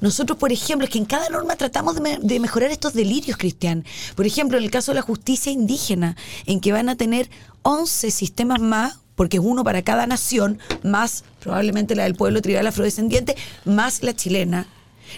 [0.00, 3.84] Nosotros, por ejemplo, es que en cada norma tratamos de, de mejorar estos delirios, Cristian.
[4.14, 7.30] Por ejemplo, en el caso de la justicia indígena, en que van a tener
[7.62, 12.66] 11 sistemas más, porque es uno para cada nación, más probablemente la del pueblo tribal
[12.66, 14.66] afrodescendiente, más la chilena.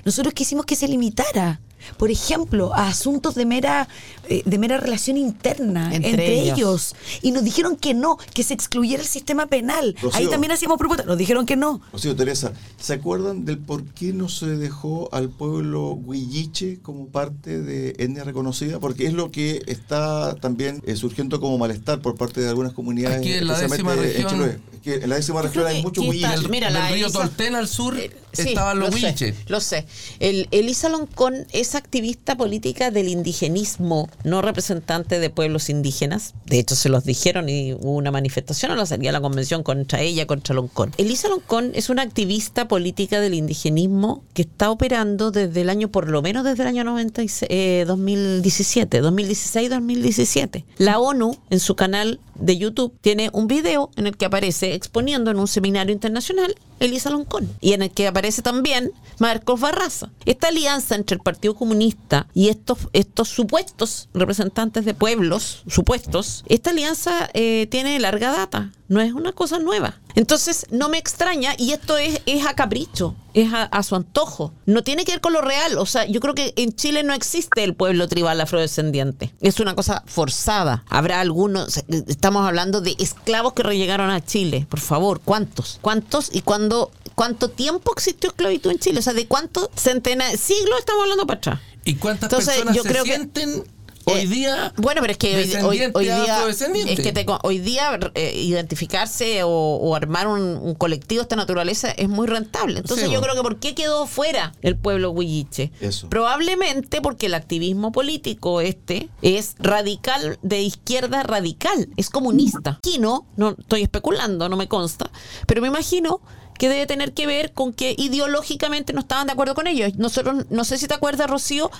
[0.04, 1.58] Nosotros quisimos que se limitara,
[1.96, 3.88] por ejemplo, a asuntos de mera,
[4.28, 6.56] de mera relación interna Entre entre, ellos.
[6.58, 6.94] ellos.
[7.22, 9.94] Y nos dijeron que no, que se excluyera el sistema penal.
[10.00, 10.18] Rocío.
[10.18, 11.80] Ahí también hacíamos propuestas, nos dijeron que no.
[11.92, 17.60] Rocío Teresa, ¿se acuerdan del por qué no se dejó al pueblo huilliche como parte
[17.60, 18.80] de etnia reconocida?
[18.80, 23.18] Porque es lo que está también eh, surgiendo como malestar por parte de algunas comunidades.
[23.18, 24.58] Aquí en la décima en región- Chiloé.
[24.74, 26.48] Es que en la décima región hay muchos huilliches.
[26.48, 29.34] Mira, del la río Elisa- Tolten al sur Eh, sí, estaban los lo sé, huilches.
[29.48, 29.86] Lo sé.
[30.20, 36.34] El, Elisa Loncón es activista política del indigenismo, no representante de pueblos indígenas.
[36.46, 39.62] De hecho, se los dijeron y hubo una manifestación a la salida de la convención
[39.62, 40.92] contra ella, contra Loncón.
[40.98, 46.08] Elisa Loncón es una activista política del indigenismo que está operando desde el año, por
[46.08, 50.64] lo menos desde el año 96, eh, 2017, 2016-2017.
[50.78, 55.30] La ONU, en su canal de YouTube, tiene un video en el que aparece exponiendo
[55.30, 60.10] en un seminario internacional Elisa Loncón y en el que aparece también Marcos Barraza.
[60.26, 66.70] Esta alianza entre el Partido Comunista y estos, estos supuestos representantes de pueblos, supuestos, esta
[66.70, 69.98] alianza eh, tiene larga data, no es una cosa nueva.
[70.14, 74.52] Entonces no me extraña y esto es, es a capricho, es a, a su antojo,
[74.66, 77.14] no tiene que ver con lo real, o sea, yo creo que en Chile no
[77.14, 83.54] existe el pueblo tribal afrodescendiente, es una cosa forzada, habrá algunos, estamos hablando de esclavos
[83.54, 85.78] que llegaron a Chile, por favor, ¿cuántos?
[85.80, 89.00] ¿Cuántos y cuándo, cuánto tiempo existió esclavitud en Chile?
[89.00, 91.60] O sea, ¿de cuántos centenas, siglos estamos hablando para atrás?
[91.84, 93.64] ¿Y cuántas Entonces, personas yo se creo que-
[94.04, 94.72] sienten Hoy Eh, día.
[94.76, 96.48] Bueno, pero es que hoy, hoy, descendiente hoy día
[96.92, 101.36] es que te hoy día eh, identificarse o, o armar un, un colectivo de esta
[101.36, 102.78] naturaleza es muy rentable.
[102.80, 103.32] Entonces Sí, yo bueno.
[103.34, 105.72] creo que ¿por qué quedó fuera el pueblo huilliche?
[106.10, 112.78] Probablemente porque el activismo político este es radical de izquierda radical, es comunista.
[112.78, 115.10] Aquí no, no estoy especulando, no me consta,
[115.46, 116.20] pero me imagino
[116.58, 119.96] que debe tener que ver con que ideológicamente no estaban de acuerdo con ellos.
[119.96, 121.70] Nosotros, no sé si te acuerdas, Rocío,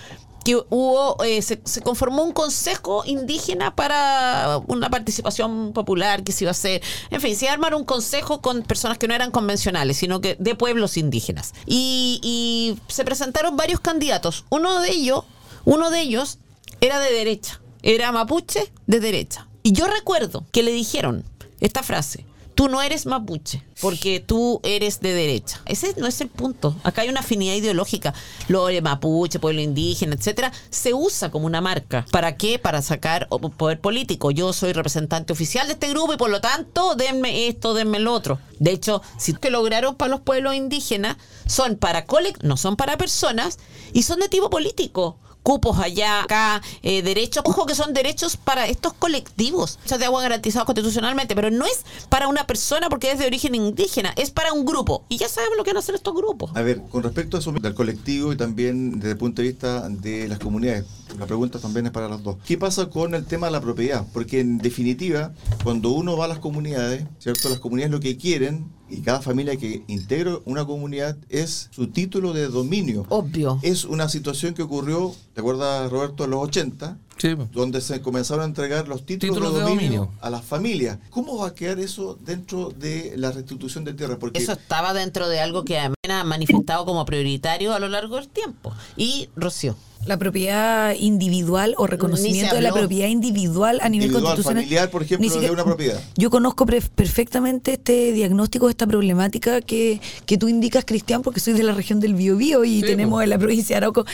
[0.44, 6.44] que hubo, eh, se, se conformó un consejo indígena para una participación popular que se
[6.44, 6.82] iba a hacer.
[7.10, 10.20] En fin, se iba a armar un consejo con personas que no eran convencionales, sino
[10.20, 11.54] que de pueblos indígenas.
[11.66, 14.44] Y, y se presentaron varios candidatos.
[14.50, 15.24] Uno de ellos,
[15.64, 16.38] uno de ellos
[16.80, 19.48] era de derecha, era mapuche de derecha.
[19.62, 21.24] Y yo recuerdo que le dijeron
[21.60, 22.26] esta frase.
[22.54, 25.60] Tú no eres mapuche, porque tú eres de derecha.
[25.66, 26.76] Ese no es el punto.
[26.84, 28.14] Acá hay una afinidad ideológica.
[28.48, 32.06] Lo de mapuche, pueblo indígena, etcétera, se usa como una marca.
[32.10, 32.58] ¿Para qué?
[32.58, 34.30] Para sacar poder político.
[34.30, 38.12] Yo soy representante oficial de este grupo y por lo tanto, denme esto, denme lo
[38.12, 38.38] otro.
[38.58, 42.96] De hecho, si que lograron para los pueblos indígenas son para colect no son para
[42.96, 43.58] personas
[43.92, 48.66] y son de tipo político cupos allá, acá, eh, derechos, ojo que son derechos para
[48.66, 53.18] estos colectivos, derechos de agua garantizados constitucionalmente, pero no es para una persona porque es
[53.18, 55.04] de origen indígena, es para un grupo.
[55.08, 56.50] Y ya sabemos lo que van a hacer estos grupos.
[56.54, 59.88] A ver, con respecto a eso del colectivo y también desde el punto de vista
[59.88, 60.86] de las comunidades,
[61.18, 62.36] la pregunta también es para los dos.
[62.46, 64.06] ¿Qué pasa con el tema de la propiedad?
[64.14, 65.32] Porque en definitiva,
[65.62, 67.50] cuando uno va a las comunidades, ¿cierto?
[67.50, 72.32] Las comunidades lo que quieren y cada familia que integra una comunidad es su título
[72.32, 73.06] de dominio.
[73.08, 73.58] Obvio.
[73.62, 76.98] Es una situación que ocurrió, ¿te acuerdas Roberto, en los 80?
[77.16, 77.28] Sí.
[77.52, 80.10] donde se comenzaron a entregar los títulos, Títulos de, dominio.
[80.20, 80.98] a las familias.
[81.10, 84.18] ¿Cómo va a quedar eso dentro de la restitución de tierra?
[84.18, 88.16] Porque Eso estaba dentro de algo que Amena ha manifestado como prioritario a lo largo
[88.16, 88.72] del tiempo.
[88.96, 89.76] Y Rocío.
[90.06, 94.62] La propiedad individual o reconocimiento de la propiedad individual a nivel Individual, constitucional.
[94.64, 96.00] familiar, por ejemplo, Ni siquiera- de una propiedad.
[96.16, 101.54] Yo conozco pre- perfectamente este diagnóstico, esta problemática que, que tú indicas, Cristian, porque soy
[101.54, 103.24] de la región del Biobío y Sí, tenemos pues.
[103.24, 104.04] en la provincia de Arauco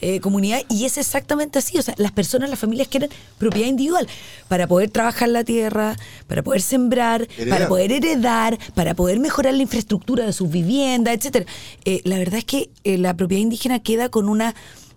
[0.00, 1.78] eh, comunidad y es exactamente así.
[1.78, 4.06] O sea, las personas, las familias quieren propiedad individual
[4.48, 5.96] para poder trabajar la tierra,
[6.28, 7.48] para poder sembrar, Heredar.
[7.58, 11.46] para poder heredar, para poder mejorar la infraestructura de sus viviendas, etcétera.
[11.84, 14.54] Eh, la verdad es que eh, la propiedad indígena queda con una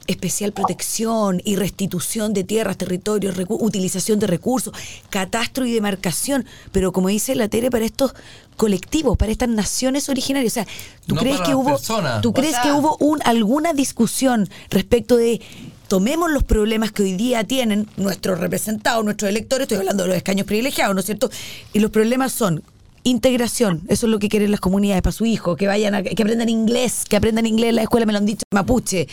[0.07, 4.73] especial protección y restitución de tierras, territorios, utilización de recursos,
[5.09, 8.13] catastro y demarcación, pero como dice la Tere, para estos
[8.57, 10.67] colectivos, para estas naciones originarias, o sea,
[11.07, 11.79] ¿tú No crees que hubo
[12.21, 15.41] tú crees sea- que hubo un, alguna discusión respecto de
[15.87, 20.17] tomemos los problemas que hoy día tienen nuestros representados, nuestros electores, estoy hablando de los
[20.17, 21.29] escaños privilegiados, ¿no es cierto?
[21.71, 22.63] Y los problemas son
[23.05, 26.21] integración, eso es lo que quieren las comunidades para su hijo, que vayan a, que
[26.23, 29.07] aprendan inglés, que aprendan inglés en la escuela, me lo han dicho, mapuche,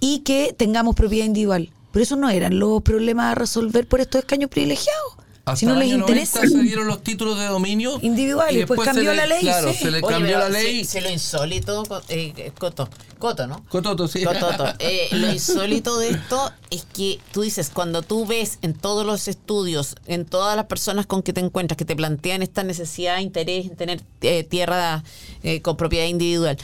[0.00, 1.70] y que tengamos propiedad individual.
[1.92, 5.14] Pero esos no eran los problemas a resolver por estos escaños privilegiados.
[5.44, 6.38] Hasta si no les interesa.
[6.40, 9.40] 90 se dieron los títulos de dominio Individuales, y después se cambió le- la ley,
[9.40, 9.78] Claro, sí.
[9.78, 10.84] se le cambió la ley.
[10.84, 12.88] Si lo insólito, eh, eh, Coto,
[13.18, 13.64] Coto, ¿no?
[13.68, 14.22] Cototo, sí.
[14.22, 14.66] Cototo.
[14.78, 19.26] Eh, lo insólito de esto es que tú dices, cuando tú ves en todos los
[19.28, 23.66] estudios, en todas las personas con que te encuentras, que te plantean esta necesidad, interés
[23.66, 25.02] en tener eh, tierra
[25.42, 26.58] eh, con propiedad individual,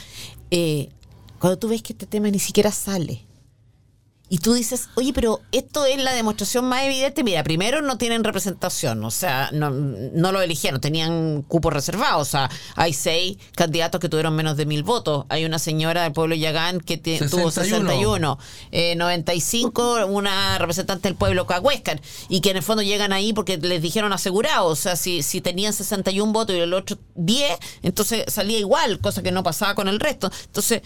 [0.53, 0.91] eh,
[1.41, 3.23] cuando tú ves que este tema ni siquiera sale.
[4.29, 7.23] Y tú dices, oye, pero esto es la demostración más evidente.
[7.23, 12.23] Mira, primero no tienen representación, o sea, no, no lo eligieron, tenían cupos reservados.
[12.27, 15.27] O sea, hay seis candidatos que tuvieron menos de mil votos.
[15.29, 17.89] Hay una señora del pueblo Yagán que tie- tuvo 61.
[17.89, 18.39] 61.
[18.73, 22.01] Eh, 95, una representante del pueblo Cahuéscar.
[22.29, 24.67] Y que en el fondo llegan ahí porque les dijeron asegurado.
[24.67, 29.23] O sea, si, si tenían 61 votos y el otro 10, entonces salía igual, cosa
[29.23, 30.33] que no pasaba con el resto.
[30.47, 30.83] Entonces,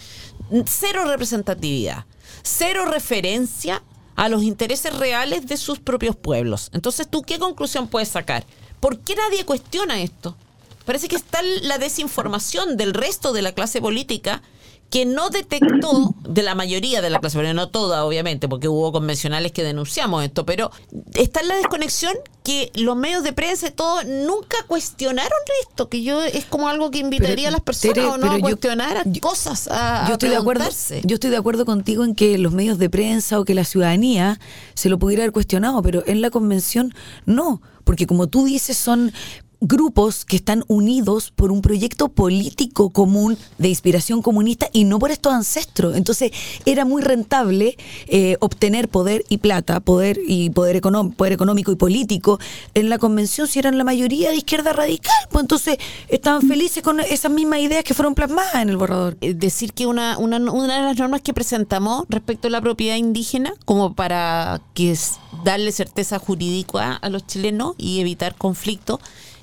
[0.67, 2.05] cero representatividad
[2.43, 3.83] cero referencia
[4.17, 6.71] a los intereses reales de sus propios pueblos.
[6.73, 8.45] Entonces, ¿tú qué conclusión puedes sacar?
[8.81, 10.37] ¿Por qué nadie cuestiona esto?
[10.85, 14.43] Parece que está la desinformación del resto de la clase política
[14.91, 18.91] que no detectó, de la mayoría de la clase política, no toda obviamente, porque hubo
[18.93, 20.71] convencionales que denunciamos esto, pero
[21.15, 22.13] está en la desconexión
[22.43, 25.31] que los medios de prensa y todo nunca cuestionaron
[25.69, 28.23] esto, que yo es como algo que invitaría Pero, a las personas Tere, o no
[28.23, 30.65] pero a yo- cuestionar a cosas, a, yo a estoy de acuerdo
[31.05, 34.41] yo estoy de acuerdo contigo en que los medios de prensa o que la ciudadanía
[34.75, 36.95] se lo pudiera haber cuestionado pero en la convención
[37.27, 39.13] no porque como tú dices son
[39.61, 45.11] grupos que están unidos por un proyecto político común de inspiración comunista y no por
[45.11, 45.97] estos ancestros.
[45.97, 46.33] Entonces
[46.65, 50.81] era muy rentable eh, obtener poder y plata, poder y poder,
[51.17, 52.41] poder económico y político
[52.75, 55.15] en la convención si eran la mayoría de izquierda radical.
[55.31, 59.17] Pues entonces estaban felices con esas mismas ideas que fueron plasmadas en el borrador.
[59.21, 62.97] Eh, decir que una, una, una de las normas que presentamos respecto a la propiedad
[62.97, 64.97] indígena, como para que
[65.45, 69.01] darle certeza jurídica a los chilenos y evitar conflicto,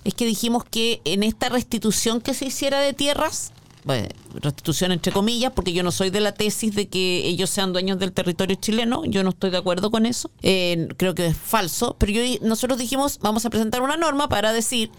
[0.08, 3.52] es que dijimos que en esta restitución que se hiciera de tierras,
[3.84, 7.74] bueno, restitución entre comillas, porque yo no soy de la tesis de que ellos sean
[7.74, 11.38] dueños del territorio chileno, yo no estoy de acuerdo con eso, Eh, creo que es
[11.38, 14.92] falso, pero yo, nosotros dijimos, vamos a presentar una norma para decir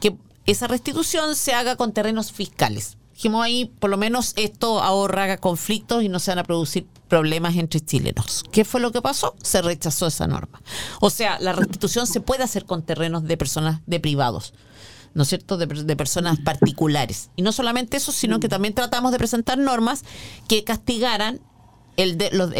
[0.00, 0.14] que
[0.46, 2.96] esa restitución se haga con terrenos fiscales.
[3.14, 7.56] Dijimos ahí, por lo menos esto ahorra conflictos y no se van a producir problemas
[7.56, 8.44] entre chilenos.
[8.50, 9.34] ¿Qué fue lo que pasó?
[9.42, 10.62] Se rechazó esa norma.
[11.00, 14.54] O sea, la restitución se puede hacer con terrenos de personas, de privados.
[15.14, 17.28] ¿no es cierto?, de, de personas particulares.
[17.36, 20.04] Y no solamente eso, sino que también tratamos de presentar normas
[20.48, 21.40] que castigaran
[21.98, 22.50] el de, los,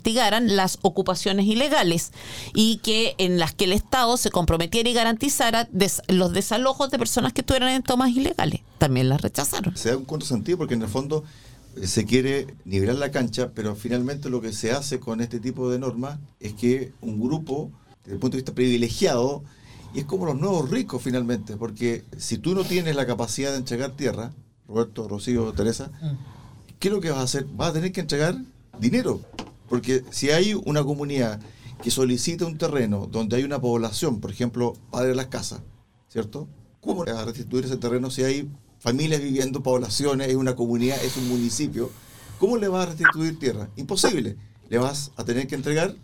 [0.00, 2.10] castigaran las ocupaciones ilegales
[2.54, 6.98] y que en las que el Estado se comprometiera y garantizara des- los desalojos de
[6.98, 8.62] personas que estuvieran en tomas ilegales.
[8.78, 9.76] También las rechazaron.
[9.76, 11.22] Se da un contrasentido porque en el fondo
[11.76, 15.70] eh, se quiere nivelar la cancha, pero finalmente lo que se hace con este tipo
[15.70, 17.70] de normas es que un grupo,
[18.02, 19.44] desde el punto de vista privilegiado,
[19.94, 23.58] y es como los nuevos ricos finalmente, porque si tú no tienes la capacidad de
[23.58, 24.32] entregar tierra,
[24.66, 25.92] Roberto, Rocío, Teresa,
[26.80, 27.44] ¿qué es lo que vas a hacer?
[27.44, 28.36] Vas a tener que entregar
[28.80, 29.20] dinero,
[29.68, 31.40] porque si hay una comunidad
[31.82, 35.60] que solicita un terreno donde hay una población, por ejemplo, Padre de las Casas,
[36.08, 36.48] ¿cierto?
[36.80, 38.48] ¿Cómo vas a restituir ese terreno si hay
[38.78, 41.90] familias viviendo, poblaciones, es una comunidad, es un municipio?
[42.38, 43.68] ¿Cómo le vas a restituir tierra?
[43.76, 44.36] Imposible.
[44.68, 45.94] Le vas a tener que entregar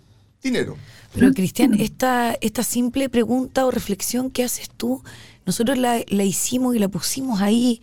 [0.43, 0.77] dinero.
[1.15, 5.03] Pero Cristian, esta, esta simple pregunta o reflexión que haces tú,
[5.47, 7.81] nosotros la, la hicimos y la pusimos ahí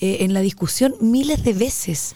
[0.00, 2.14] eh, en la discusión miles de veces.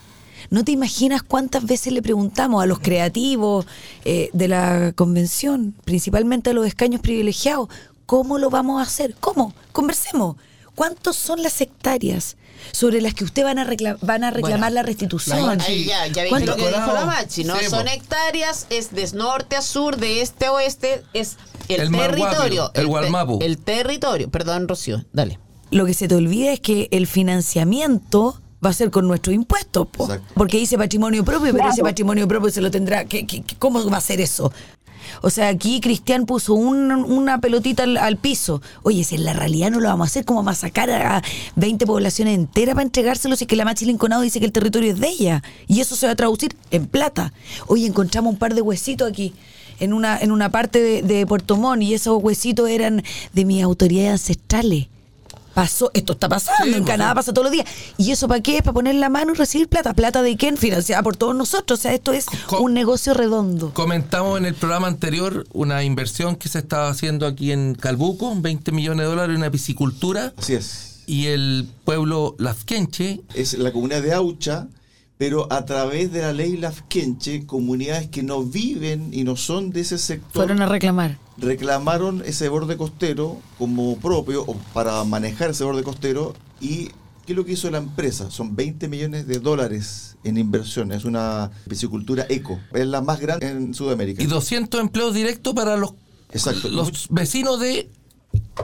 [0.50, 3.66] No te imaginas cuántas veces le preguntamos a los creativos
[4.04, 7.68] eh, de la convención, principalmente a los escaños privilegiados,
[8.06, 9.14] ¿cómo lo vamos a hacer?
[9.20, 9.54] ¿Cómo?
[9.72, 10.36] Conversemos.
[10.74, 12.36] ¿Cuántos son las hectáreas
[12.72, 15.60] sobre las que usted van a, recla- van a reclamar Bueno, la restitución?
[15.60, 17.56] Ahí ya, ya ¿Cuánto- lo que dijo la Machi, ¿no?
[17.56, 21.36] Sí, Son hectáreas, es de norte a sur, de este a oeste, es
[21.68, 22.26] el, El territorio.
[22.26, 23.38] Guapio, el te- Gualmapu.
[23.40, 24.30] El territorio.
[24.30, 25.38] Perdón, Rocío, dale.
[25.70, 29.86] Lo que se te olvida es que el financiamiento va a ser con nuestros impuestos,
[29.88, 30.06] po.
[30.34, 33.04] Porque dice patrimonio propio, pero ese patrimonio propio se lo tendrá.
[33.04, 34.52] ¿qué, qué- qué- cómo va a ser eso?
[35.20, 38.62] O sea, aquí Cristian puso un- una pelotita al, al piso.
[38.84, 41.22] Oye, si en la realidad no lo vamos a hacer, ¿cómo vamos a sacar a
[41.56, 44.90] 20 poblaciones enteras para entregárselos si es que la Machi Linconado dice que el territorio
[44.92, 45.42] es de ella?
[45.68, 47.32] Y eso se va a traducir en plata.
[47.66, 49.34] Oye, encontramos un par de huesitos aquí.
[49.80, 53.02] En una, en una parte de, de Puerto Montt y esos huesitos eran
[53.32, 54.86] de mis autoridades ancestrales.
[55.54, 57.14] Pasó, esto está pasando, Sí, en pues, Canadá sí.
[57.16, 57.66] pasa todos los días.
[57.96, 58.60] ¿Y eso para qué?
[58.62, 59.94] Para poner la mano y recibir plata.
[59.94, 60.56] ¿Plata de quién?
[60.56, 61.78] Financiada por todos nosotros.
[61.78, 63.72] O sea, esto es Co- un negocio redondo.
[63.72, 68.72] Comentamos en el programa anterior una inversión que se estaba haciendo aquí en Calbuco, 20
[68.72, 71.02] millones de dólares en una piscicultura, Así es.
[71.06, 74.66] y el pueblo Lafkenche Es la comunidad de Aucha,
[75.18, 79.82] pero a través de la ley Lafkenche, comunidades que no viven y no son de
[79.82, 81.18] ese sector Fueron a reclamar.
[81.38, 86.86] Reclamaron ese borde costero como propio o para manejar ese borde costero y
[87.26, 88.30] ¿qué es lo que hizo la empresa?
[88.30, 93.48] Son 20 millones de dólares en inversión, es una piscicultura eco, es la más grande
[93.48, 94.22] en Sudamérica.
[94.22, 95.94] y 200 empleos directos para los,
[96.32, 96.68] Exacto.
[96.68, 97.90] los vecinos de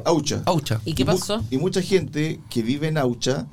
[0.04, 0.42] Aucha.
[0.46, 0.80] Aucha.
[0.84, 1.44] ¿Y qué mu- pasó?
[1.50, 3.46] Y mucha gente que vive en Aucha,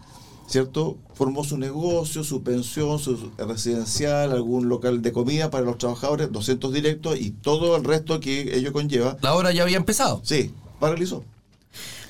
[0.47, 0.97] ¿cierto?
[1.13, 6.73] Formó su negocio, su pensión, su residencial, algún local de comida para los trabajadores, 200
[6.73, 9.17] directos y todo el resto que ello conlleva.
[9.21, 10.21] La obra ya había empezado.
[10.23, 11.23] Sí, paralizó.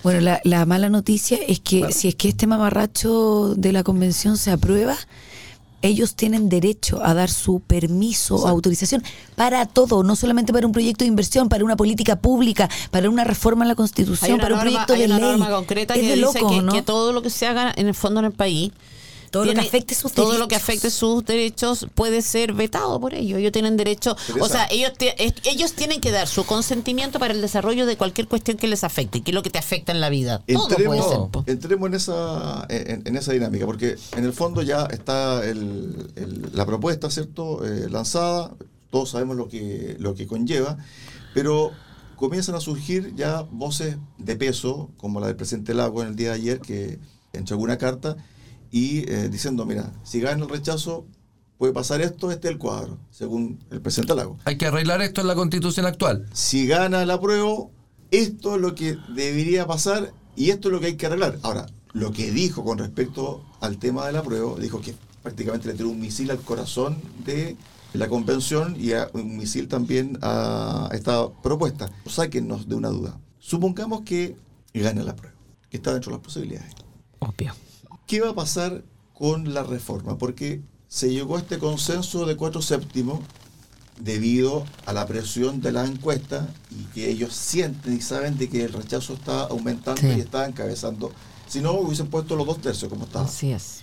[0.03, 1.93] Bueno, la, la mala noticia es que Claro.
[1.93, 4.95] si es que este mamarracho de la convención se aprueba,
[5.81, 9.03] ellos tienen derecho a dar su permiso o autorización
[9.35, 13.23] para todo, no solamente para un proyecto de inversión, para una política pública, para una
[13.23, 15.29] reforma a la Constitución, para un proyecto hay de una ley.
[15.29, 16.73] norma concreta es que de dice loco, que, ¿no?
[16.73, 18.71] que todo lo que se haga en el fondo en el país
[19.43, 20.63] Todo lo que afecte sus todo lo que derechos.
[20.63, 23.39] afecte sus derechos puede ser vetado por ellos.
[23.39, 27.33] Ellos tienen derecho, o sea, ellos te- es- ellos tienen que dar su consentimiento para
[27.33, 30.01] el desarrollo de cualquier cuestión que les afecte, que es lo que te afecta en
[30.01, 30.43] la vida.
[30.47, 31.53] Todo puede Entremos, ser.
[31.53, 36.49] entremos en esa en, en esa dinámica, porque en el fondo ya está el- el-
[36.53, 37.65] la propuesta, ¿cierto?
[37.65, 38.51] Eh, lanzada,
[38.91, 40.77] todos sabemos lo que, lo que conlleva,
[41.33, 41.71] pero
[42.15, 46.29] comienzan a surgir ya voces de peso, como la del presidente Lago en el día
[46.29, 46.97] de ayer, que
[47.33, 48.15] entregó una carta
[48.71, 51.05] y eh, diciendo, mira, si gana el rechazo,
[51.57, 54.37] puede pasar esto, este es el cuadro, según el presidente Lago.
[54.45, 56.27] Hay que arreglar esto en la constitución actual.
[56.33, 57.71] si gana el apruebo,
[58.11, 61.39] esto es lo que debería pasar y esto es lo que hay que arreglar.
[61.41, 64.93] Ahora, lo que dijo con respecto al tema del apruebo, dijo que
[65.23, 67.57] prácticamente le tiró un misil al corazón de
[67.93, 71.89] la convención y a- un misil también a esta propuesta.
[72.05, 73.19] Sáquennos de una duda.
[73.39, 74.35] Supongamos que
[74.73, 75.35] gana el apruebo,
[75.71, 76.71] que está dentro de las posibilidades.
[77.19, 77.53] Obvio.
[78.07, 78.83] ¿Qué va a pasar
[79.13, 80.17] con la reforma?
[80.17, 83.19] Porque se llegó a este consenso de cuatro séptimos
[83.99, 88.63] debido a la presión de las encuestas y que ellos sienten y saben de que
[88.63, 90.07] el rechazo está aumentando Sí.
[90.17, 91.11] y está encabezando.
[91.47, 93.25] Si no, hubiesen puesto los dos tercios como estaba.
[93.25, 93.79] Así es.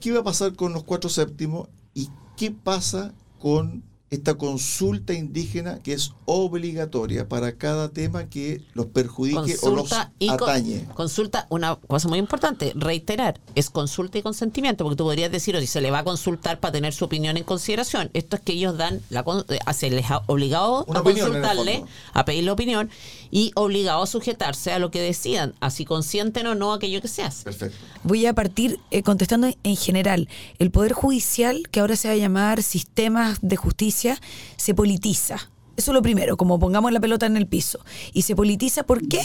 [0.00, 3.84] ¿Qué va a pasar con los cuatro séptimos y qué pasa con
[4.14, 10.12] esta consulta indígena que es obligatoria para cada tema que los perjudique o los Consulta
[10.18, 10.86] y con- atañe?
[10.94, 15.60] consulta, una cosa muy importante, reiterar, es consulta y consentimiento, porque tú podrías decir, o
[15.60, 18.10] si se le va a consultar para tener su opinión en consideración.
[18.14, 21.84] Esto es que ellos dan, la, eh, se les ha obligado Una a opinión, consultarle,
[22.12, 22.90] a pedir la opinión
[23.34, 27.24] y obligado a sujetarse a lo que decidan, así consienten o no aquello que se
[27.24, 27.42] hace.
[27.42, 27.76] Perfecto.
[28.04, 30.28] Voy a partir eh, contestando en general.
[30.60, 34.20] El Poder Judicial, que ahora se va a llamar sistemas de justicia,
[34.56, 35.50] se politiza.
[35.76, 37.80] Eso es lo primero, como pongamos la pelota en el piso.
[38.12, 39.20] Y se politiza, ¿por qué?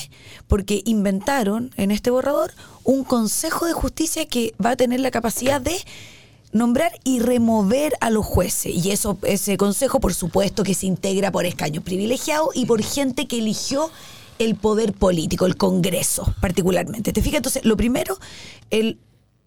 [0.48, 2.52] Porque inventaron en este borrador
[2.84, 5.78] un Consejo de Justicia que va a tener la capacidad de
[6.52, 8.74] nombrar y remover a los jueces.
[8.76, 13.28] Y eso, ese consejo, por supuesto, que se integra por escaños privilegiados y por gente
[13.28, 13.90] que eligió
[14.40, 17.14] el poder político, el Congreso particularmente.
[17.14, 17.38] ¿Te fijas?
[17.38, 18.18] Entonces, lo primero,
[18.70, 18.98] el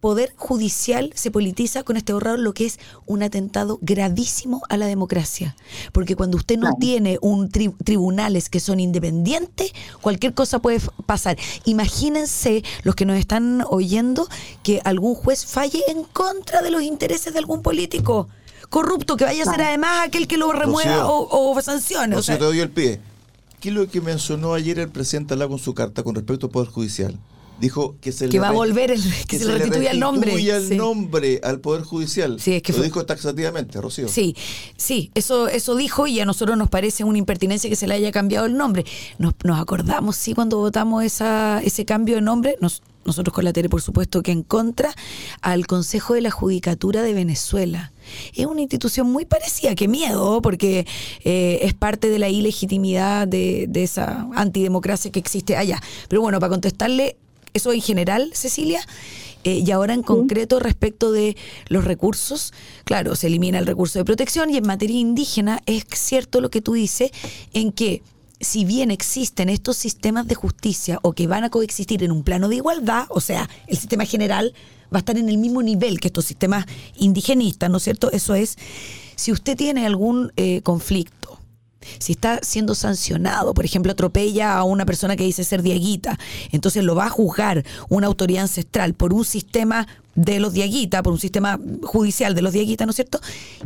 [0.02, 4.86] poder judicial se politiza con este borrador, lo que es un atentado gravísimo a la
[4.86, 5.54] democracia.
[5.92, 11.38] Porque cuando usted no tiene un tri- tribunales que son independientes, cualquier cosa puede pasar.
[11.64, 14.26] Imagínense los que nos están oyendo
[14.64, 18.26] que algún juez falle en contra de los intereses de algún político
[18.70, 22.16] corrupto que vaya a ser además aquel que lo remueva o, o sancione.
[22.16, 22.98] O sea, te doy el pie.
[23.60, 26.50] ¿Qué es lo que mencionó ayer el presidente Lago en su carta con respecto al
[26.52, 27.16] Poder Judicial?
[27.62, 30.34] Dijo que se Que le va a volver el- que se le restituya el nombre.
[30.34, 30.74] el Sí.
[30.74, 32.40] nombre al Poder Judicial.
[32.40, 34.08] Sí, es que lo fue- dijo taxativamente, Rocío.
[34.08, 34.34] Sí,
[34.76, 38.10] sí, eso, eso dijo y a nosotros nos parece una impertinencia que se le haya
[38.10, 38.84] cambiado el nombre.
[39.18, 43.52] Nos, nos acordamos, sí, cuando votamos esa, ese cambio de nombre, nos- nosotros con la
[43.52, 44.92] tele, por supuesto, que en contra
[45.40, 47.92] al Consejo de la Judicatura de Venezuela.
[48.34, 50.84] Es una institución muy parecida, qué miedo, porque
[51.24, 55.80] eh, es parte de la ilegitimidad de, de esa antidemocracia que existe allá.
[56.08, 57.16] Pero bueno, para contestarle
[57.54, 58.80] eso en general, Cecilia,
[59.44, 61.36] eh, y ahora en concreto respecto de
[61.68, 62.52] los recursos,
[62.84, 66.60] claro, se elimina el recurso de protección y en materia indígena es cierto lo que
[66.60, 67.10] tú dices
[67.52, 68.02] en que
[68.40, 72.48] si bien existen estos sistemas de justicia o que van a coexistir en un plano
[72.48, 74.52] de igualdad, o sea, el sistema general
[74.92, 78.10] va a estar en el mismo nivel que estos sistemas indigenistas, ¿no es cierto?
[78.12, 78.58] Eso es,
[79.16, 81.21] si usted tiene algún eh, conflicto,
[81.98, 86.18] si está siendo sancionado, por ejemplo, atropella a una persona que dice ser diaguita,
[86.50, 91.12] entonces lo va a juzgar una autoridad ancestral por un sistema de los diaguita, por
[91.12, 93.20] un sistema judicial de los diaguita, ¿no es cierto?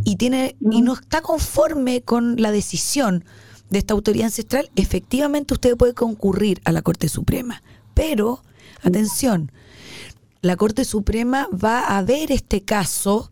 [0.05, 3.25] Y tiene y no está conforme con la decisión
[3.71, 7.62] de esta autoridad ancestral, efectivamente usted puede concurrir a la Corte Suprema.
[7.95, 8.43] Pero,
[8.83, 9.51] atención,
[10.41, 13.31] la Corte Suprema va a ver este caso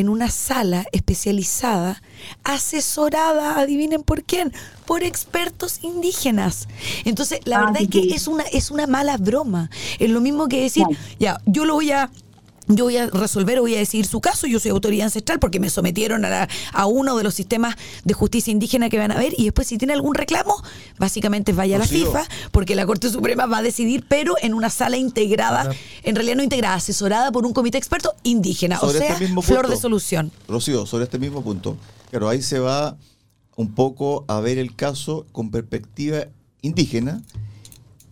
[0.00, 2.02] en una sala especializada,
[2.42, 4.52] asesorada, adivinen por quién,
[4.86, 6.68] por expertos indígenas.
[7.04, 9.70] Entonces, la verdad es que es una, es una mala broma.
[9.98, 10.84] Es lo mismo que decir,
[11.18, 12.10] ya, yo lo voy a
[12.76, 15.60] yo voy a resolver o voy a decidir su caso, yo soy autoridad ancestral porque
[15.60, 19.16] me sometieron a, la- a uno de los sistemas de justicia indígena que van a
[19.18, 20.54] ver y después si tiene algún reclamo,
[20.98, 22.06] básicamente vaya a la Rocío.
[22.06, 25.70] FIFA porque la Corte Suprema va a decidir, pero en una sala integrada,
[26.02, 29.62] en realidad no integrada, asesorada por un comité experto indígena, o sea, este mismo flor
[29.62, 29.74] punto.
[29.76, 30.32] de solución.
[30.48, 31.76] Rocío, sobre este mismo punto.
[32.10, 32.96] Claro, ahí se va
[33.56, 36.26] un poco a ver el caso con perspectiva
[36.62, 37.22] indígena,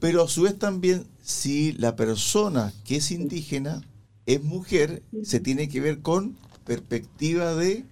[0.01, 3.83] pero a su vez también si la persona que es indígena
[4.29, 7.85] es mujer, se tiene que ver con perspectiva de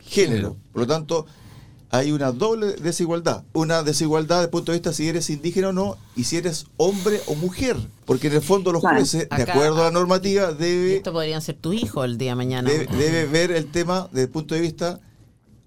[0.00, 0.56] género.
[0.72, 1.26] Por lo tanto,
[1.90, 3.44] hay una doble desigualdad.
[3.52, 6.66] Una desigualdad desde el punto de vista si eres indígena o no y si eres
[6.76, 7.76] hombre o mujer.
[8.04, 8.96] Porque en el fondo los Claro.
[8.96, 12.18] jueces, de Acá- acuerdo a la normativa, Y debe esto podrían ser tus hijos el
[12.18, 12.68] día de mañana.
[12.68, 15.00] debe, debe ver el tema desde el punto de vista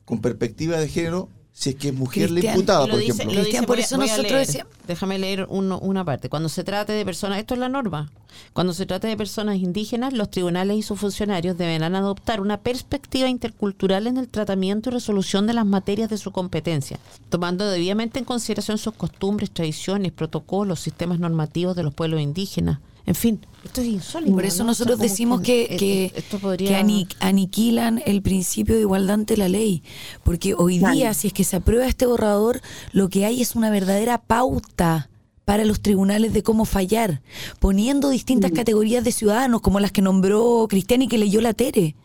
[0.04, 1.30] con perspectiva de género,
[1.62, 3.34] si es que es mujer la Cristian, imputada, Y lo por dice- ejemplo.
[3.36, 4.48] lo Cristian, dice- por voy a- eso voy a nosotros leer.
[4.48, 6.30] decíamos- Déjame leer uno- una parte.
[6.30, 8.10] Cuando se trate de personas, esto es la norma.
[8.54, 13.28] Cuando se trate de personas indígenas, los tribunales y sus funcionarios deberán adoptar una perspectiva
[13.28, 16.98] intercultural en el tratamiento y resolución de las materias de su competencia,
[17.30, 22.80] tomando debidamente en consideración sus costumbres, tradiciones, protocolos, sistemas normativos de los pueblos indígenas.
[23.06, 24.34] En fin, esto es insólito.
[24.34, 24.68] Por eso ¿no?
[24.70, 28.82] nosotros O sea, como decimos que, que, esto que podría ani- aniquilan el principio de
[28.82, 29.84] igualdad ante la ley.
[30.24, 33.70] Porque hoy día, si es que se aprueba este borrador, lo que hay es una
[33.70, 35.10] verdadera pauta
[35.46, 37.22] para los tribunales de cómo fallar,
[37.60, 41.96] poniendo distintas categorías de ciudadanos, como las que nombró Cristian y que leyó la Tere.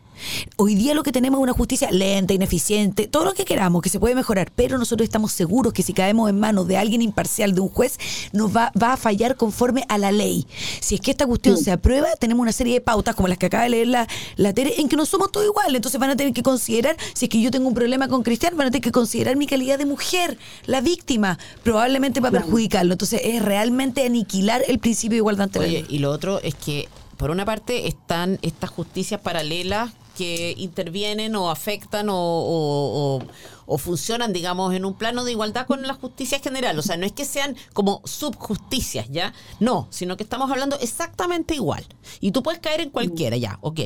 [0.57, 3.89] Hoy día lo que tenemos es una justicia lenta, ineficiente, todo lo que queramos, que
[3.89, 7.53] se puede mejorar, pero nosotros estamos seguros que si caemos en manos de alguien imparcial,
[7.53, 7.97] de un juez,
[8.31, 10.47] nos va, va a fallar conforme a la ley.
[10.79, 13.47] Si es que esta cuestión se aprueba, tenemos una serie de pautas como las que
[13.47, 15.75] acaba de leer la, la Tere, en que no somos todos iguales.
[15.75, 18.55] Entonces van a tener que considerar, si es que yo tengo un problema con Cristian,
[18.57, 22.93] van a tener que considerar mi calidad de mujer, la víctima, probablemente va a perjudicarlo.
[22.93, 25.85] Entonces es realmente aniquilar el principio de igualdad ante la Oye, ley.
[25.89, 26.87] y lo otro es que,
[27.17, 33.21] por una parte, están estas justicias paralelas que intervienen o afectan o,
[33.77, 36.79] funcionan, digamos, en un plano de igualdad con la justicia general.
[36.79, 39.33] O sea, no es que sean como subjusticias, ¿ya?
[39.59, 41.85] No, sino que estamos hablando exactamente igual.
[42.21, 43.81] Y tú puedes caer en cualquiera, ya, ok.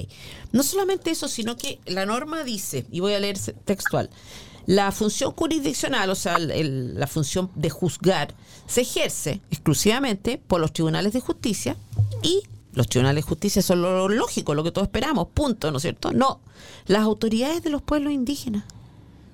[0.52, 4.10] No solamente eso, sino que la norma dice, y voy a leer textual,
[4.66, 8.36] la función jurisdiccional, o sea, la función de juzgar,
[8.68, 11.76] se ejerce exclusivamente por los tribunales de justicia
[12.22, 12.44] y
[12.74, 16.12] los tribunales de justicia son lo lógico, lo que todos esperamos, punto, ¿no es cierto?
[16.12, 16.40] No,
[16.86, 18.64] las autoridades de los pueblos indígenas.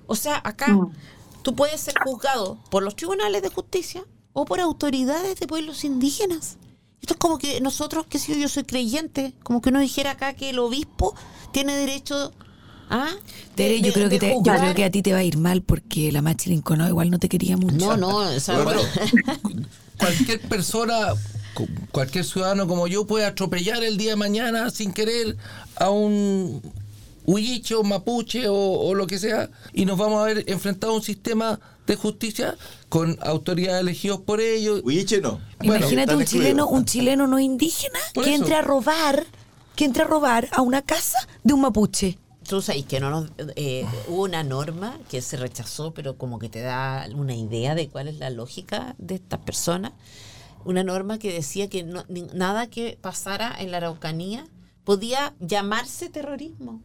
[0.07, 0.67] O sea, acá
[1.41, 6.57] tú puedes ser juzgado por los tribunales de justicia o por autoridades de pueblos indígenas.
[7.01, 10.11] Esto es como que nosotros, que si yo, yo soy creyente, como que uno dijera
[10.11, 11.13] acá que el obispo
[11.51, 12.31] tiene derecho
[12.89, 13.09] a...
[13.55, 15.61] Tere, yo, creo que te- yo creo que a ti te va a ir mal
[15.61, 17.75] porque la Machi Lincoln igual no te quería mucho.
[17.75, 18.81] No, no, o sea, Bueno,
[19.99, 21.13] cualquier persona,
[21.91, 25.37] cualquier ciudadano como yo puede atropellar el día de mañana sin querer
[25.75, 26.61] a un
[27.25, 30.95] huilliche o mapuche o, o lo que sea y nos vamos a ver enfrentado a
[30.95, 32.55] un sistema de justicia
[32.89, 34.81] con autoridades elegidos por ellos.
[34.83, 35.39] Huilliche no.
[35.59, 38.43] Bueno, Imagínate un chileno, un chileno no indígena Por que eso.
[38.43, 39.25] entre a robar,
[39.75, 42.17] que entre a robar a una casa de un mapuche.
[42.47, 46.47] Tú sabes que no nos, eh, hubo una norma que se rechazó, pero como que
[46.47, 49.93] te da una idea de cuál es la lógica de estas personas.
[50.65, 54.45] Una norma que decía que no- ni- nada que pasara en la Araucanía
[54.83, 56.81] podía llamarse terrorismo.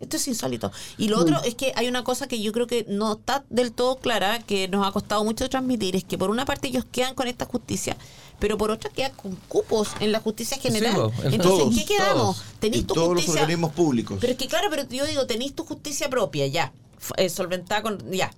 [0.00, 0.70] Esto es insólito.
[0.96, 3.72] Y lo otro es que hay una cosa que yo creo que no está del
[3.72, 7.16] todo clara, que nos ha costado mucho transmitir, es que por una parte ellos quedan
[7.16, 7.96] con esta justicia,
[8.38, 10.94] pero por otra quedan con cupos en la justicia general.
[10.94, 12.42] po, en Entonces, todos, ¿en qué quedamos?
[12.60, 14.18] Tenís En tu todos los justicia- organismos públicos.
[14.20, 16.72] pero es que claro, pero yo digo, tenéis tu justicia propia, ya.
[17.16, 18.30] Eh, solventada con ya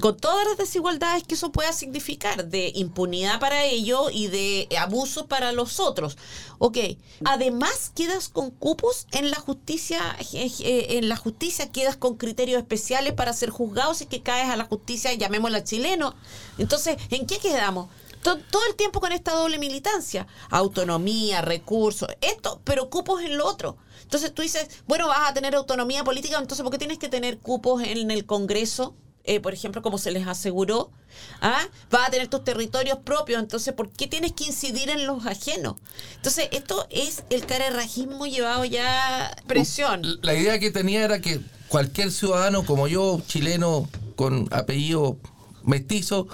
[0.00, 5.26] con todas las desigualdades que eso pueda significar de impunidad para ellos y de abuso
[5.26, 6.16] para los otros.
[6.58, 6.78] Ok
[7.24, 9.98] además quedas con cupos en la justicia
[10.32, 14.22] eh, eh, en la justicia quedas con criterios especiales para ser juzgados si es que
[14.22, 16.14] caes a la justicia llamémosla chileno.
[16.58, 17.88] Entonces en qué quedamos
[18.22, 23.46] To- todo el tiempo con esta doble militancia, autonomía, recursos, esto, pero cupos en lo
[23.46, 23.76] otro.
[24.08, 27.36] Entonces tú dices, bueno, vas a tener autonomía política, entonces ¿por qué tienes que tener
[27.36, 28.96] cupos en el Congreso?
[29.24, 30.90] Eh, por ejemplo, como se les aseguró,
[31.42, 31.60] ¿ah?
[31.90, 35.76] vas a tener tus territorios propios, entonces ¿por qué tienes que incidir en los ajenos?
[36.16, 40.00] Entonces esto es el carerrajismo llevado ya presión.
[40.22, 45.18] La idea que tenía era que cualquier ciudadano como yo, chileno con apellido
[45.64, 46.28] mestizo,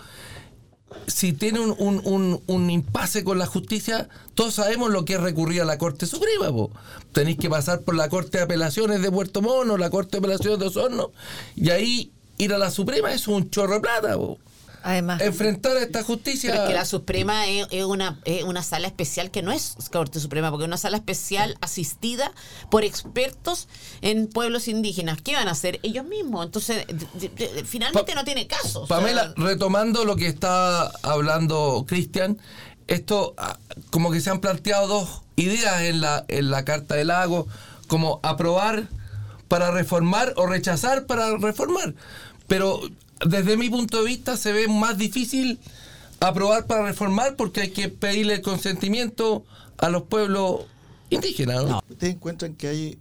[1.07, 5.63] si tiene un, un, un- impasse con la justicia, todos sabemos lo que es recurrir
[5.63, 6.51] a la Corte Suprema.
[6.51, 6.71] po.
[7.13, 10.59] Tenéis que pasar por la Corte de Apelaciones de Puerto Mono, la Corte de Apelaciones
[10.59, 11.11] de Osorno,
[11.57, 14.17] y ahí ir a la Suprema es un chorro de plata.
[14.17, 14.39] po.
[14.87, 16.51] Además, Enfrentar a esta justicia...
[16.51, 19.77] Pero es que la Suprema es, es una, es una sala especial que no es
[19.91, 22.31] Corte Suprema, porque es una sala especial asistida
[22.71, 23.67] por expertos
[24.03, 25.23] en pueblos indígenas.
[25.23, 25.81] ¿Qué van a hacer?
[25.83, 26.45] Ellos mismos.
[26.45, 28.83] Entonces, de- de- de- finalmente Pa- no tiene caso.
[28.83, 32.39] o sea, Pamela, retomando lo que está hablando Cristian,
[32.87, 33.57] esto ah,
[33.91, 37.47] como que se han planteado dos ideas en la, en la Carta del Lago,
[37.89, 38.89] como aprobar
[39.49, 41.95] para reformar o rechazar para reformar.
[42.47, 42.81] Pero
[43.25, 45.59] desde mi punto de vista se ve más difícil
[46.21, 49.45] aprobar para reformar porque hay que pedirle el consentimiento
[49.79, 50.63] a los pueblos
[51.11, 51.65] indígenas.
[51.65, 51.83] ¿no?
[51.89, 52.99] ¿Ustedes encuentran que hay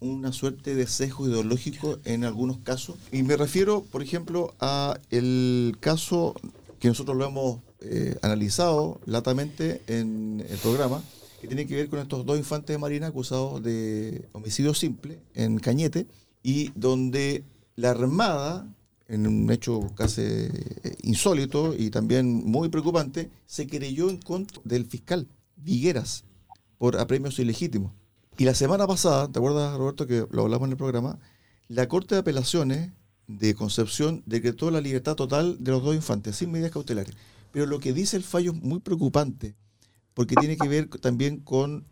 [0.00, 2.96] una suerte de sesgo ideológico en algunos casos?
[3.10, 6.34] Y me refiero, por ejemplo, a el caso
[6.80, 11.02] que nosotros lo hemos eh, analizado latamente en el programa,
[11.40, 15.58] que tiene que ver con estos dos infantes de Marina acusados de homicidio simple en
[15.58, 16.06] Cañete,
[16.42, 17.44] y donde
[17.76, 18.66] la Armada,
[19.12, 24.86] en un hecho casi eh, insólito y también muy preocupante, se querelló en contra del
[24.86, 26.24] fiscal Vigueras
[26.78, 27.92] por apremios ilegítimos.
[28.38, 31.18] Y la semana pasada, ¿te acuerdas, Roberto, que lo hablamos en el programa?
[31.68, 32.90] La Corte de Apelaciones
[33.26, 37.14] de Concepción decretó la libertad total de los dos infantes, sin medidas cautelares.
[37.52, 39.54] Pero lo que dice el fallo es muy preocupante,
[40.14, 41.84] porque tiene que ver también con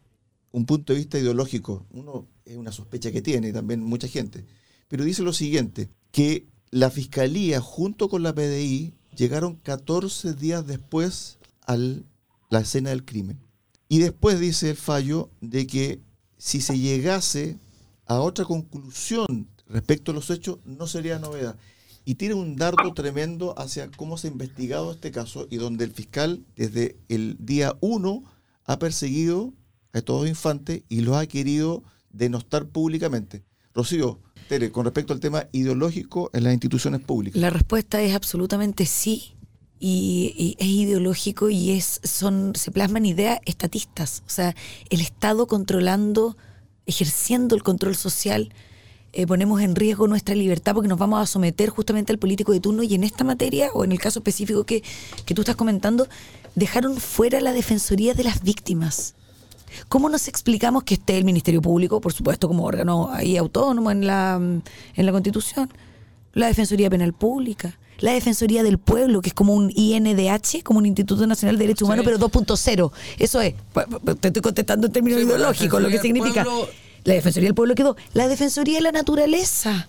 [0.52, 1.86] un punto de vista ideológico.
[1.90, 4.46] Uno es una sospecha que tiene también mucha gente.
[4.88, 11.38] Pero dice lo siguiente, que la Fiscalía junto con la PDI llegaron 14 días después
[11.66, 13.40] a la escena del crimen.
[13.88, 16.00] Y después dice el fallo de que
[16.38, 17.58] si se llegase
[18.06, 21.56] a otra conclusión respecto a los hechos no sería novedad.
[22.04, 25.92] Y tiene un dardo tremendo hacia cómo se ha investigado este caso y donde el
[25.92, 28.24] fiscal desde el día 1
[28.64, 29.52] ha perseguido
[29.92, 33.44] a estos dos infantes y los ha querido denostar públicamente.
[33.74, 34.20] Rocío,
[34.72, 37.40] Con respecto al tema ideológico en las instituciones públicas.
[37.40, 39.34] La respuesta es absolutamente sí.
[39.82, 44.22] Y, y es ideológico y es son se plasman ideas estatistas.
[44.26, 44.54] O sea,
[44.90, 46.36] el Estado controlando,
[46.84, 48.52] ejerciendo el control social,
[49.12, 52.60] eh, ponemos en riesgo nuestra libertad porque nos vamos a someter justamente al político de
[52.60, 54.84] turno y en esta materia, o en el caso específico que,
[55.26, 56.08] que tú estás comentando,
[56.54, 59.14] dejaron fuera la defensoría de las víctimas.
[59.88, 64.06] ¿Cómo nos explicamos que esté el Ministerio Público, por supuesto, como órgano ahí autónomo en
[64.06, 65.70] la, en la Constitución?
[66.32, 70.86] La Defensoría Penal Pública, la Defensoría del Pueblo, que es como un INDH, como un
[70.86, 72.92] Instituto Nacional de Derechos Humanos, pero 2.0.
[73.18, 73.54] Eso es,
[74.20, 76.44] te estoy contestando en términos Sí, ideológicos, lo que significa.
[76.44, 76.68] Pueblo-
[77.04, 77.96] La Defensoría del Pueblo quedó.
[78.14, 79.88] La Defensoría de la Naturaleza,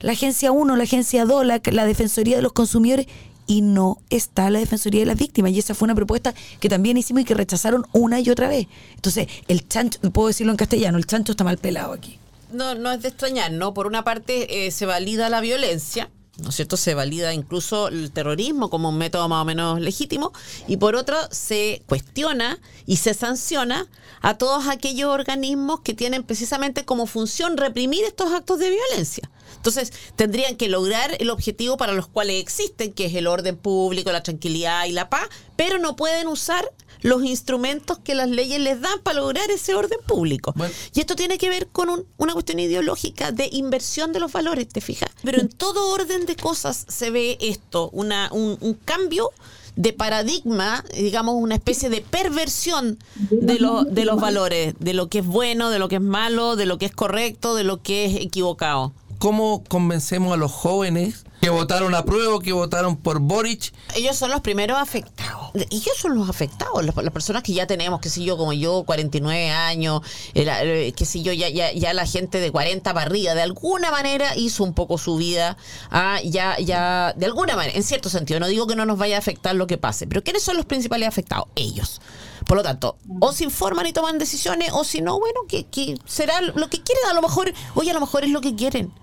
[0.00, 3.06] la Agencia 1, la Agencia 2, la, la Defensoría de los Consumidores.
[3.50, 5.50] Y no está la Defensoría de las Víctimas.
[5.50, 8.68] Y esa fue una propuesta que también hicimos y que rechazaron una y otra vez.
[8.94, 12.20] Entonces, el chancho, puedo decirlo en castellano, el chancho está mal pelado aquí.
[12.52, 13.74] no, no es de extrañar, ¿no?
[13.74, 16.10] Por una parte eh, se valida la violencia,
[16.42, 16.76] ¿no es cierto?
[16.76, 20.32] Se valida incluso el terrorismo como un método más o menos legítimo,
[20.68, 23.88] y por otro se cuestiona y se sanciona
[24.22, 29.30] a todos aquellos organismos que tienen precisamente como función reprimir estos actos de violencia.
[29.56, 34.10] Entonces, tendrían que lograr el objetivo para los cuales existen, que es el orden público,
[34.12, 36.70] la tranquilidad y la paz, pero no pueden usar
[37.02, 40.52] los instrumentos que las leyes les dan para lograr ese orden público.
[40.54, 40.74] Bueno.
[40.94, 44.68] Y esto tiene que ver con un- una cuestión ideológica de inversión de los valores,
[44.68, 45.08] ¿te fijas?
[45.22, 49.30] Pero en todo orden de cosas se ve esto, una, un, un cambio
[49.76, 52.98] de paradigma, digamos, una especie de perversión
[53.30, 56.54] de, lo- de los valores, de lo que es bueno, de lo que es malo,
[56.56, 58.92] de lo que es correcto, de lo que es equivocado.
[59.20, 63.70] ¿Cómo convencemos a los jóvenes que votaron a prueba, que votaron por Boric?
[63.94, 65.50] Ellos son los primeros afectados.
[65.68, 69.50] Ellos son los afectados, las, personas que ya tenemos, qué sé yo, como yo, 49
[69.50, 70.00] años,
[70.32, 73.42] era, eh, qué sé yo, ya, ya, ya la gente de 40 para arriba, de
[73.42, 75.58] alguna manera hizo un poco su vida,
[75.90, 79.16] ah, ya, ya, de alguna manera, en cierto sentido, no digo que no nos vaya
[79.16, 81.44] a afectar lo que pase, pero ¿quiénes son los principales afectados?
[81.56, 82.00] Ellos.
[82.46, 85.98] Por lo tanto, o se informan y toman decisiones, o si no, bueno, que, que
[86.06, 88.94] será lo que quieren, a lo mejor, oye, a lo mejor es lo que quieren.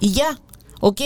[0.00, 0.38] Y ya,
[0.80, 1.00] ok.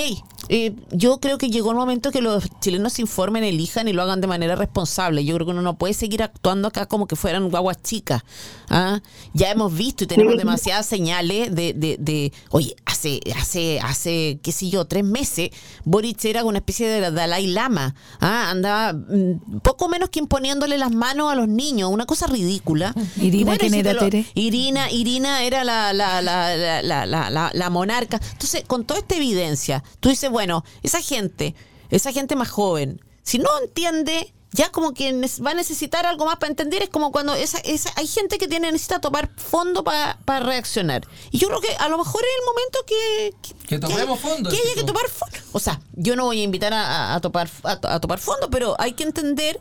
[0.53, 4.03] Eh, yo creo que llegó el momento que los chilenos se informen, elijan y lo
[4.03, 5.25] hagan de manera responsable.
[5.25, 8.23] Yo creo que uno no puede seguir actuando acá como que fueran guaguas chicas.
[8.69, 9.01] ¿ah?
[9.33, 14.51] Ya hemos visto y tenemos demasiadas señales de, de, de- oye, hace, hace, hace, qué
[14.51, 15.51] sé yo, tres meses,
[15.85, 17.95] Boric era una especie de Dalai Lama.
[18.21, 18.51] ¿ah?
[18.51, 22.93] Andaba mm, poco menos que imponiéndole las manos a los niños, una cosa ridícula.
[23.23, 24.27] Irina, Y ¿quién era, lo- Tere?
[24.35, 28.21] Irina, Irina era la, la, la, la, la, la, la- la monarca.
[28.33, 30.40] Entonces, con toda esta evidencia, tú dices, bueno,
[30.83, 31.55] esa gente,
[31.91, 35.13] esa gente más joven, si no entiende, ya como que
[35.45, 38.49] va a necesitar algo más para entender, es como cuando esa, esa, hay gente que
[38.49, 41.07] tiene necesita tomar fondo para reaccionar.
[41.31, 43.67] Y yo creo que a lo mejor es el momento que...
[43.69, 45.39] Que tomemos fondo, Que haya que tomar fondo.
[45.53, 48.51] O sea, yo no voy a invitar a, a- a topar, a, a topar fondo,
[48.51, 49.61] pero hay que entender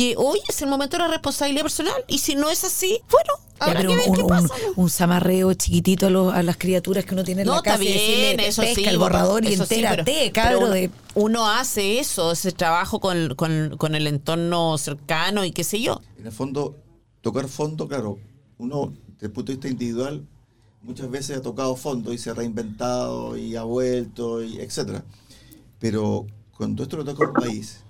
[0.00, 1.92] que hoy es el momento de la responsabilidad personal.
[2.08, 4.46] Y si no es así, bueno, Ya, habrá pero un, qué un- pasa.
[4.66, 4.82] ¿no?
[4.82, 7.72] un zamarreo chiquitito a, los- a las criaturas que uno tiene en No, la está
[7.72, 8.86] casa y decirle, bien, eso pesca sí.
[8.88, 10.90] el borrador y sí, entérate, pero- cabro, uno, de...
[11.14, 16.00] uno hace eso, ese trabajo con, con- con el entorno cercano y qué sé yo.
[16.18, 16.76] En el fondo,
[17.20, 18.18] tocar fondo, claro,
[18.56, 20.26] uno desde el punto de vista individual
[20.80, 25.04] muchas veces ha tocado fondo y se ha reinventado y ha vuelto, y etcétera.
[25.78, 26.26] Pero
[26.56, 27.80] cuando esto lo toca un país,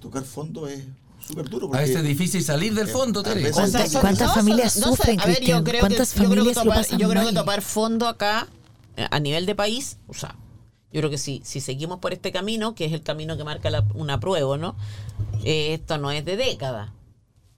[0.00, 0.84] tocar fondo es
[1.28, 1.70] súper duro.
[1.74, 3.36] A veces es difícil salir del Eh, fondo, Tere.
[3.42, 3.92] veces- ¿Cuántas-
[4.28, 6.56] no, familias no sé, sufren, a ver, yo creo ¿Cuántas que, yo creo que familias
[6.56, 8.48] lo topar, pasan yo creo que topar fondo acá,
[8.96, 10.34] eh, a nivel de país, o sea,
[10.92, 13.70] yo creo que si, si seguimos por este camino, que es el camino que marca
[13.70, 14.74] la, una prueba, ¿no?
[15.44, 16.94] Eh, esto no es de década.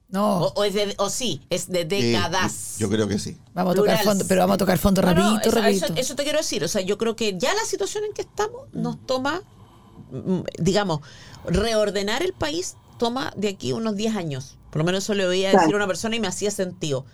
[0.08, 2.74] No, O, o es de, o sí, es de eh, décadas.
[2.80, 3.36] yo creo que sí.
[3.54, 5.84] vamos a tocar fondo, pero vamos a tocar fondo No, no, rapidito, eso, rapidito.
[5.86, 6.64] eso- eso te quiero decir.
[6.64, 9.40] O sea, yo creo que ya la situación en que estamos nos toma,
[10.10, 11.00] mm, digamos,
[11.46, 14.56] reordenar el país toma de aquí unos 10 años.
[14.70, 17.04] Por lo menos eso le oía decir a una persona y me hacía sentido.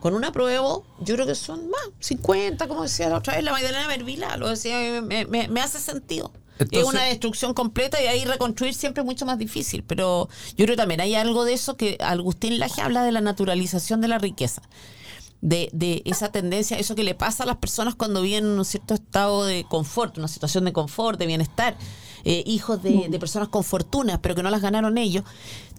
[0.00, 0.62] Con una prueba,
[1.00, 4.48] yo creo que son más, 50, como decía la otra vez la Magdalena Mervila, lo
[4.48, 6.32] decía, me, me- me hace sentido.
[6.58, 9.82] es una destrucción completa y ahí reconstruir siempre es mucho más difícil.
[9.84, 13.20] Pero yo creo que también hay algo de eso que Agustín Laje habla de la
[13.22, 14.60] naturalización de la riqueza
[15.42, 18.64] de, de esa tendencia, eso que le pasa a las personas cuando viven en un
[18.66, 21.76] cierto estado de confort, una situación de confort, de bienestar,
[22.24, 25.24] eh, hijos de, de personas con fortunas, pero que no las ganaron ellos,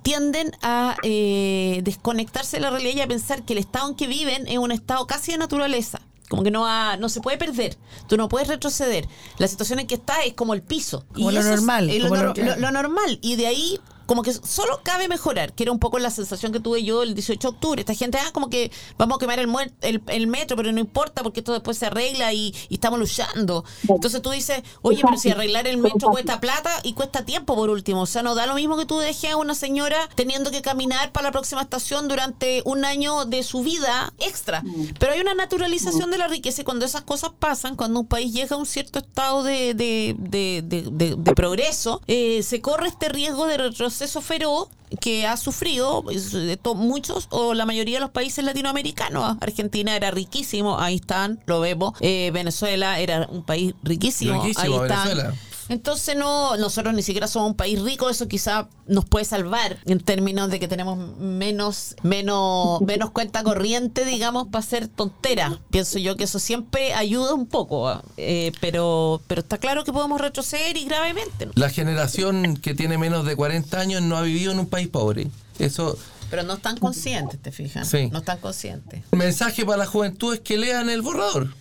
[0.01, 4.07] tienden a eh, desconectarse de la realidad y a pensar que el estado en que
[4.07, 6.01] viven es un estado casi de naturaleza.
[6.29, 7.77] como que no va, no se puede perder,
[8.07, 9.05] tú no puedes retroceder.
[9.37, 11.05] La situación en que está es como el piso.
[11.13, 13.19] Como lo es- normal, es lo, como nor- lo- lo- lo normal.
[13.21, 13.79] Y de ahí
[14.11, 17.15] como que solo cabe mejorar, que era un poco la sensación que tuve yo el
[17.15, 17.79] 18 de octubre.
[17.79, 19.49] Esta gente, ah, como que vamos a quemar el,
[19.79, 23.63] el, el metro, pero no importa porque esto después se arregla y, y estamos luchando.
[23.87, 27.69] Entonces tú dices, oye, pero si arreglar el metro cuesta plata y cuesta tiempo por
[27.69, 28.01] último.
[28.01, 31.13] O sea, no da lo mismo que tú dejes a una señora teniendo que caminar
[31.13, 34.61] para la próxima estación durante un año de su vida extra.
[34.99, 38.33] Pero hay una naturalización de la riqueza y cuando esas cosas pasan, cuando un país
[38.33, 43.57] llega a un cierto estado de, de, progreso, eh, se corre este riesgo de
[44.01, 44.67] retroceso feroz
[44.99, 46.33] que ha sufrido pues,
[46.75, 49.37] muchos o la mayoría de los países latinoamericanos.
[49.39, 51.93] Argentina era riquísimo, ahí están, lo vemos.
[52.01, 55.07] Eh, Venezuela era un país riquísimo, Riquísimo, ahí están.
[55.07, 55.35] Venezuela.
[55.69, 59.99] Entonces no, nosotros ni siquiera somos un país rico, eso quizá nos puede salvar en
[59.99, 65.59] términos de que tenemos menos, menos, menos cuenta corriente, digamos, para hacer tonteras.
[65.69, 69.93] Pienso yo que eso siempre ayuda un poco, ah, eh, pero, pero está claro que
[69.93, 71.45] podemos retroceder y gravemente.
[71.45, 71.51] ¿no?
[71.55, 75.27] La generación que tiene menos de 40 años no ha vivido en un país pobre.
[75.59, 75.97] Eso,
[76.29, 77.87] Pero no están conscientes, te fijas.
[77.87, 78.09] Sí.
[78.11, 79.03] No están conscientes.
[79.11, 81.53] el mensaje para la juventud es que lean el borrador.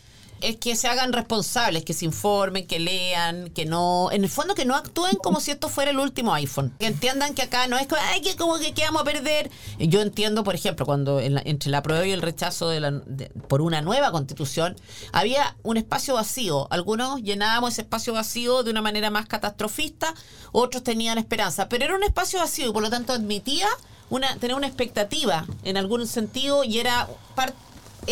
[0.43, 4.55] Es que se hagan responsables, que se informen, que lean, que no, en el fondo
[4.55, 6.75] que no actúen como si esto fuera el último iPhone.
[6.79, 9.51] Que entiendan que acá no es como, ay, que como que qué vamos a perder.
[9.79, 12.91] Yo entiendo, por ejemplo, cuando en la- entre la prueba y el rechazo de la,
[12.91, 14.77] de- por una nueva constitución,
[15.13, 16.67] había un espacio vacío.
[16.71, 20.15] Algunos llenábamos ese espacio vacío de una manera más catastrofista,
[20.53, 23.69] otros tenían esperanza, pero era un espacio vacío y por lo tanto admitía
[24.09, 27.55] una, tener una expectativa en algún sentido y era parte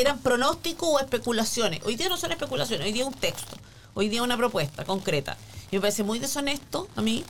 [0.01, 1.81] eran pronósticos o especulaciones.
[1.85, 3.57] Hoy día no son especulaciones, hoy día un texto,
[3.95, 5.37] hoy día una propuesta concreta.
[5.71, 7.25] Y me parece muy deshonesto a mí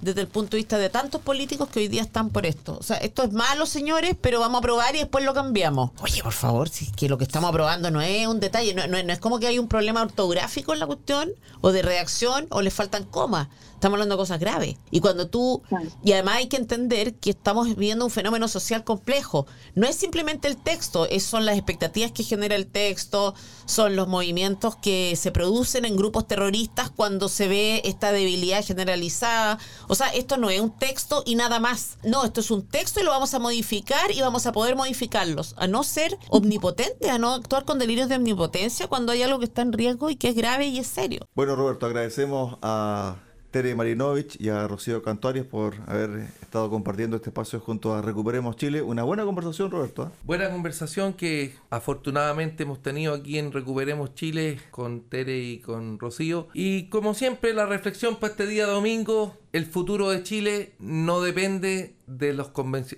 [0.00, 2.76] desde el punto de vista de tantos políticos que hoy día están por esto.
[2.78, 5.90] O sea, esto es malo, señores, pero vamos a aprobar y después lo cambiamos.
[6.00, 8.86] Oye, por favor, si es que lo que estamos aprobando no es un detalle, no,
[8.86, 11.30] no- no es como que hay un problema ortográfico en la cuestión,
[11.60, 13.48] o de redacción, o le faltan comas.
[13.74, 14.74] Estamos hablando de cosas graves.
[14.90, 15.62] Y cuando tú.
[16.02, 19.46] Y además hay que entender que estamos viviendo un fenómeno social complejo.
[19.76, 23.34] No es simplemente el texto, es, son las expectativas que genera el texto,
[23.66, 29.58] son los movimientos que se producen en grupos terroristas cuando se ve esta debilidad generalizada.
[29.88, 31.98] O sea, esto no es un texto y nada más.
[32.04, 35.54] No, esto es un texto y lo vamos a modificar y vamos a poder modificarlos.
[35.58, 39.46] A no ser omnipotentes, a no actuar con delirios de omnipotencia cuando hay algo que
[39.46, 41.26] está en riesgo y que es grave y es serio.
[41.34, 43.16] Bueno, Roberto, agradecemos a
[43.50, 48.56] Tere Marinovich y a Rocío Cantuarias por haber estado compartiendo este espacio junto a Recuperemos
[48.56, 48.82] Chile.
[48.82, 50.02] Una buena conversación, Roberto.
[50.02, 50.12] ¿ah?
[50.24, 56.48] Buena conversación que afortunadamente hemos tenido aquí en Recuperemos Chile con Tere y con Rocío.
[56.52, 61.96] Y como siempre, la reflexión para este día domingo, el futuro de Chile no depende
[62.06, 62.52] de los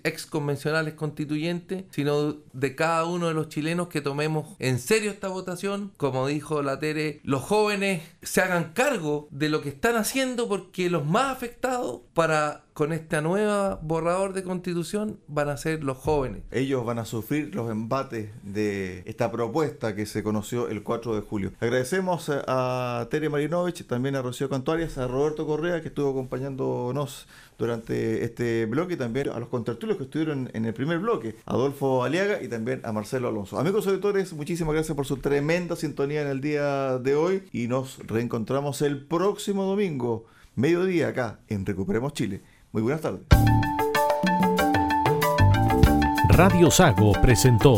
[0.04, 5.28] ex convencionales constituyentes, sino de cada uno de los chilenos que tomemos en serio esta
[5.28, 5.92] votación.
[5.96, 10.90] Como dijo la Tere, los jóvenes se hagan cargo de lo que están haciendo porque
[10.90, 16.42] los más afectados para con esta nueva borrador de constitución van a ser los jóvenes.
[16.50, 21.20] Ellos van a sufrir los embates de esta propuesta que se conoció el 4 de
[21.20, 21.52] julio.
[21.60, 27.26] Agradecemos a Tere Marinovich, también a Rocío Cantuarias, a Roberto Correa, que estuvo acompañándonos
[27.58, 32.02] durante este bloque, y también a los contertulios que estuvieron en el primer bloque, Adolfo
[32.02, 33.58] Aliaga y también a Marcelo Alonso.
[33.58, 37.98] Amigos auditores, muchísimas gracias por su tremenda sintonía en el día de hoy y nos
[38.06, 42.40] reencontramos el próximo domingo, mediodía acá en Recuperemos Chile.
[42.72, 43.20] Muy buenas tardes.
[46.28, 47.74] Radio Sago presentó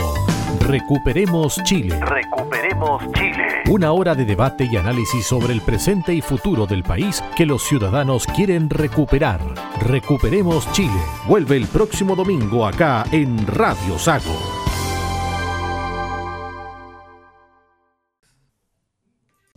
[0.61, 1.99] Recuperemos Chile.
[1.99, 3.63] Recuperemos Chile.
[3.71, 7.63] Una hora de debate y análisis sobre el presente y futuro del país que los
[7.63, 9.41] ciudadanos quieren recuperar.
[9.81, 11.01] Recuperemos Chile.
[11.27, 14.62] Vuelve el próximo domingo acá en Radio Sago.